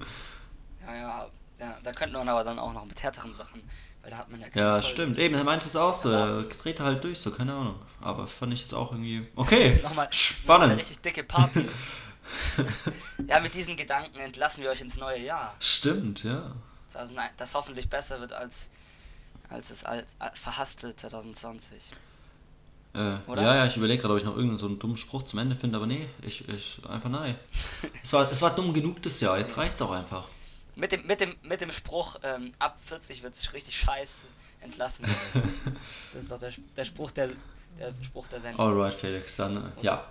Ja, 0.87 0.95
ja, 0.95 1.27
ja, 1.59 1.75
da 1.83 1.91
könnte 1.93 2.17
man 2.17 2.27
aber 2.29 2.43
dann 2.43 2.57
auch 2.59 2.73
noch 2.73 2.85
mit 2.85 3.01
härteren 3.03 3.33
Sachen, 3.33 3.61
weil 4.01 4.11
da 4.11 4.17
hat 4.17 4.29
man 4.31 4.39
ja 4.41 4.49
keine 4.49 4.65
Ja, 4.65 4.73
Folgen 4.81 4.87
stimmt. 4.93 5.13
zu- 5.15 5.21
Eben, 5.23 5.35
er 5.35 5.43
meinte 5.43 5.65
es 5.67 5.75
auch 5.75 5.93
so. 5.95 6.09
Er 6.11 6.43
dreht 6.43 6.79
halt 6.79 7.03
durch, 7.03 7.19
so, 7.19 7.31
keine 7.31 7.53
Ahnung. 7.53 7.75
Aber 8.01 8.27
fand 8.27 8.53
ich 8.53 8.61
jetzt 8.61 8.73
auch 8.73 8.91
irgendwie. 8.91 9.25
Okay. 9.35 9.79
Nochmal, 9.83 9.83
nochmal 9.83 10.05
eine 10.07 10.13
Spannend. 10.13 10.77
richtig 10.79 10.99
dicke 11.01 11.23
Party. 11.23 11.67
ja, 13.27 13.39
mit 13.39 13.53
diesen 13.53 13.75
Gedanken 13.77 14.19
entlassen 14.19 14.63
wir 14.63 14.69
euch 14.71 14.81
ins 14.81 14.97
neue 14.97 15.19
Jahr. 15.23 15.55
Stimmt, 15.59 16.23
ja. 16.23 16.51
Also, 16.93 17.13
nein, 17.15 17.29
das 17.37 17.53
hoffentlich 17.55 17.89
besser 17.89 18.19
wird 18.19 18.33
als, 18.33 18.69
als 19.49 19.69
das 19.69 19.83
alt, 19.83 20.05
äh, 20.19 20.29
verhasste 20.33 20.95
2020. 20.95 21.91
Äh, 22.93 23.17
Oder? 23.27 23.41
ja, 23.41 23.55
ja, 23.55 23.65
ich 23.67 23.77
überlege 23.77 24.01
gerade, 24.01 24.13
ob 24.13 24.19
ich 24.19 24.25
noch 24.25 24.33
irgendeinen 24.35 24.59
so 24.59 24.65
einen 24.65 24.79
dummen 24.79 24.97
Spruch 24.97 25.23
zum 25.23 25.39
Ende 25.39 25.55
finde, 25.55 25.77
aber 25.77 25.85
nee, 25.85 26.07
ich, 26.21 26.47
ich 26.49 26.79
einfach 26.87 27.09
nein. 27.09 27.37
es, 28.03 28.13
war, 28.13 28.31
es 28.31 28.41
war 28.41 28.55
dumm 28.55 28.73
genug 28.73 29.01
das 29.03 29.19
Jahr, 29.19 29.37
jetzt 29.37 29.57
reicht's 29.57 29.81
auch 29.81 29.91
einfach. 29.91 30.27
Mit 30.77 30.91
dem, 30.91 31.05
mit 31.07 31.19
dem, 31.19 31.35
mit 31.43 31.59
dem 31.61 31.71
Spruch, 31.71 32.17
ähm, 32.23 32.51
ab 32.59 32.77
40 32.79 33.23
wird's 33.23 33.51
richtig 33.53 33.75
scheiße, 33.77 34.27
entlassen 34.61 35.07
wir 35.07 35.13
euch. 35.41 35.47
Das 36.13 36.23
ist 36.23 36.31
doch 36.31 36.39
der, 36.39 36.51
der 36.75 36.85
Spruch 36.85 37.11
der, 37.11 37.29
der 37.79 37.91
Spruch 38.03 38.27
der 38.27 38.39
Sendung. 38.39 38.65
Alright, 38.65 38.93
Felix, 38.95 39.35
dann, 39.37 39.57
äh, 39.57 39.61
ja. 39.81 40.05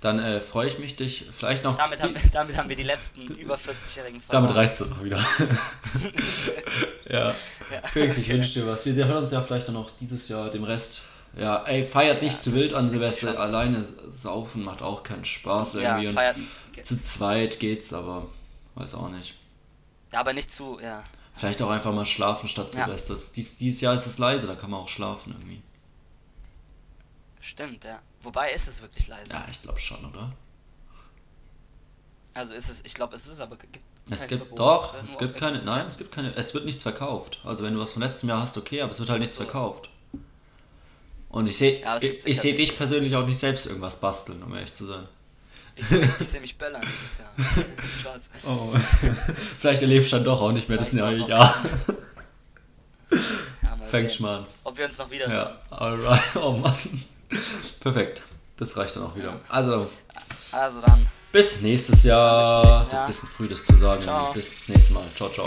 Dann 0.00 0.18
äh, 0.18 0.40
freue 0.40 0.66
ich 0.68 0.78
mich, 0.78 0.96
dich 0.96 1.26
vielleicht 1.38 1.62
noch. 1.62 1.76
Damit 1.76 2.02
haben, 2.02 2.14
wir, 2.14 2.30
damit 2.30 2.56
haben 2.56 2.68
wir 2.68 2.76
die 2.76 2.82
letzten 2.82 3.22
über 3.34 3.54
40-Jährigen 3.56 4.20
damit 4.28 4.50
verloren. 4.50 4.52
reicht's 4.56 4.78
dann 4.78 4.92
auch 4.94 5.04
wieder. 5.04 5.24
ja. 7.08 7.32
Felix, 7.84 8.16
ich 8.16 8.28
wünsche 8.28 8.60
dir 8.60 8.66
was. 8.66 8.84
Wir 8.86 9.06
hören 9.06 9.24
uns 9.24 9.30
ja 9.30 9.42
vielleicht 9.42 9.68
dann 9.68 9.74
noch 9.74 9.90
dieses 10.00 10.28
Jahr 10.28 10.50
dem 10.50 10.64
Rest. 10.64 11.02
Ja, 11.36 11.64
ey, 11.64 11.86
feiert 11.86 12.22
nicht 12.22 12.36
Ja, 12.36 12.40
zu 12.40 12.50
das 12.50 12.60
wild 12.62 12.74
an 12.74 12.88
Silvester. 12.88 13.38
Alleine 13.38 13.86
saufen 14.10 14.62
macht 14.64 14.82
auch 14.82 15.02
keinen 15.02 15.24
Spaß 15.24 15.74
Ja, 15.74 15.80
irgendwie. 15.80 16.08
und 16.08 16.14
feiert. 16.14 16.36
Zu 16.82 17.00
zweit 17.02 17.60
geht's, 17.60 17.92
aber 17.92 18.26
weiß 18.74 18.94
auch 18.94 19.08
nicht. 19.10 19.34
Ja, 20.12 20.20
aber 20.20 20.32
nicht 20.32 20.50
zu, 20.50 20.78
ja. 20.80 21.04
Vielleicht 21.36 21.62
auch 21.62 21.70
einfach 21.70 21.92
mal 21.92 22.04
schlafen 22.04 22.48
statt 22.48 22.74
Ja. 22.74 22.84
Silvester. 22.84 23.16
Dies, 23.34 23.56
dieses 23.56 23.80
Jahr 23.80 23.94
ist 23.94 24.06
es 24.06 24.18
leise, 24.18 24.46
da 24.46 24.54
kann 24.54 24.70
man 24.70 24.80
auch 24.80 24.88
schlafen 24.88 25.32
irgendwie. 25.32 25.62
Stimmt, 27.40 27.84
ja. 27.84 28.00
Wobei 28.20 28.50
ist 28.52 28.68
es 28.68 28.82
wirklich 28.82 29.08
leise. 29.08 29.32
Ja, 29.34 29.46
ich 29.50 29.62
glaube 29.62 29.78
schon, 29.78 30.04
oder? 30.04 30.32
Also 32.34 32.54
ist 32.54 32.68
es, 32.68 32.84
ich 32.84 32.94
glaube, 32.94 33.14
es 33.14 33.26
ist 33.26 33.40
aber 33.40 33.56
gibt 33.56 33.84
Es 34.10 34.26
gibt 34.26 34.42
Verbot, 34.42 34.58
doch, 34.58 34.94
es 35.02 35.18
gibt 35.18 35.34
keine, 35.36 35.56
irgendeinem 35.56 35.78
nein, 35.78 35.86
es 35.86 35.98
gibt 35.98 36.12
keine, 36.12 36.34
es 36.36 36.54
wird 36.54 36.64
nichts 36.64 36.82
verkauft. 36.82 37.40
Also 37.44 37.62
wenn 37.62 37.74
du 37.74 37.80
was 37.80 37.92
von 37.92 38.02
letztem 38.02 38.28
Jahr 38.28 38.40
hast, 38.42 38.56
okay, 38.56 38.82
aber 38.82 38.92
es 38.92 38.98
wird 38.98 39.08
halt 39.08 39.20
nichts 39.20 39.34
so. 39.36 39.42
verkauft. 39.44 39.88
Und 41.30 41.46
ich 41.46 41.56
sehe, 41.56 41.80
Ja, 41.80 41.96
ich, 41.96 42.26
ich 42.26 42.40
sehe 42.40 42.54
dich 42.54 42.76
persönlich 42.76 43.14
auch 43.16 43.26
nicht 43.26 43.38
selbst 43.38 43.66
irgendwas 43.66 43.96
basteln, 43.96 44.42
um 44.42 44.54
ehrlich 44.54 44.74
zu 44.74 44.84
sein. 44.84 45.08
Ich 45.76 45.86
sehe 45.86 45.98
mich, 45.98 46.10
ich 46.18 46.28
seh 46.28 46.40
mich 46.40 46.56
böllern 46.58 46.82
dieses 46.94 47.18
Jahr. 47.18 47.32
Spaß. 48.00 48.30
Oh, 48.46 48.72
vielleicht 49.60 49.82
erlebst 49.82 50.12
du 50.12 50.16
dann 50.16 50.24
doch 50.24 50.40
auch 50.40 50.52
nicht 50.52 50.68
mehr 50.68 50.78
das 50.78 50.92
neue 50.92 51.14
Jahr. 51.26 51.56
Ja, 53.62 53.74
mal 53.76 53.88
Fängst 53.88 54.16
sehen, 54.18 54.22
mal 54.22 54.38
an. 54.38 54.46
ob 54.62 54.78
wir 54.78 54.84
uns 54.84 54.96
noch 54.98 55.10
wieder 55.10 55.26
Ja, 55.26 55.32
hören. 55.32 55.56
alright, 55.70 56.36
oh 56.36 56.52
Mann. 56.52 56.76
Perfekt, 57.80 58.22
das 58.56 58.76
reicht 58.76 58.94
dann 58.94 59.02
auch 59.04 59.16
wieder. 59.16 59.30
Ja. 59.30 59.40
Also, 59.48 59.84
Also 60.52 60.80
dann, 60.80 61.04
bis 61.32 61.60
nächstes 61.60 62.04
Jahr. 62.04 62.64
Bis 62.66 62.76
zum 62.76 62.86
nächsten 62.86 62.90
Das 62.90 62.92
ist 62.92 62.92
Jahr. 62.92 63.02
ein 63.02 63.06
bisschen 63.08 63.28
früh, 63.36 63.48
das 63.48 63.64
zu 63.64 63.76
sagen. 63.76 64.00
Ciao. 64.02 64.32
Bis 64.32 64.48
nächstes 64.68 64.90
Mal. 64.90 65.02
Ciao, 65.16 65.28
ciao. 65.28 65.46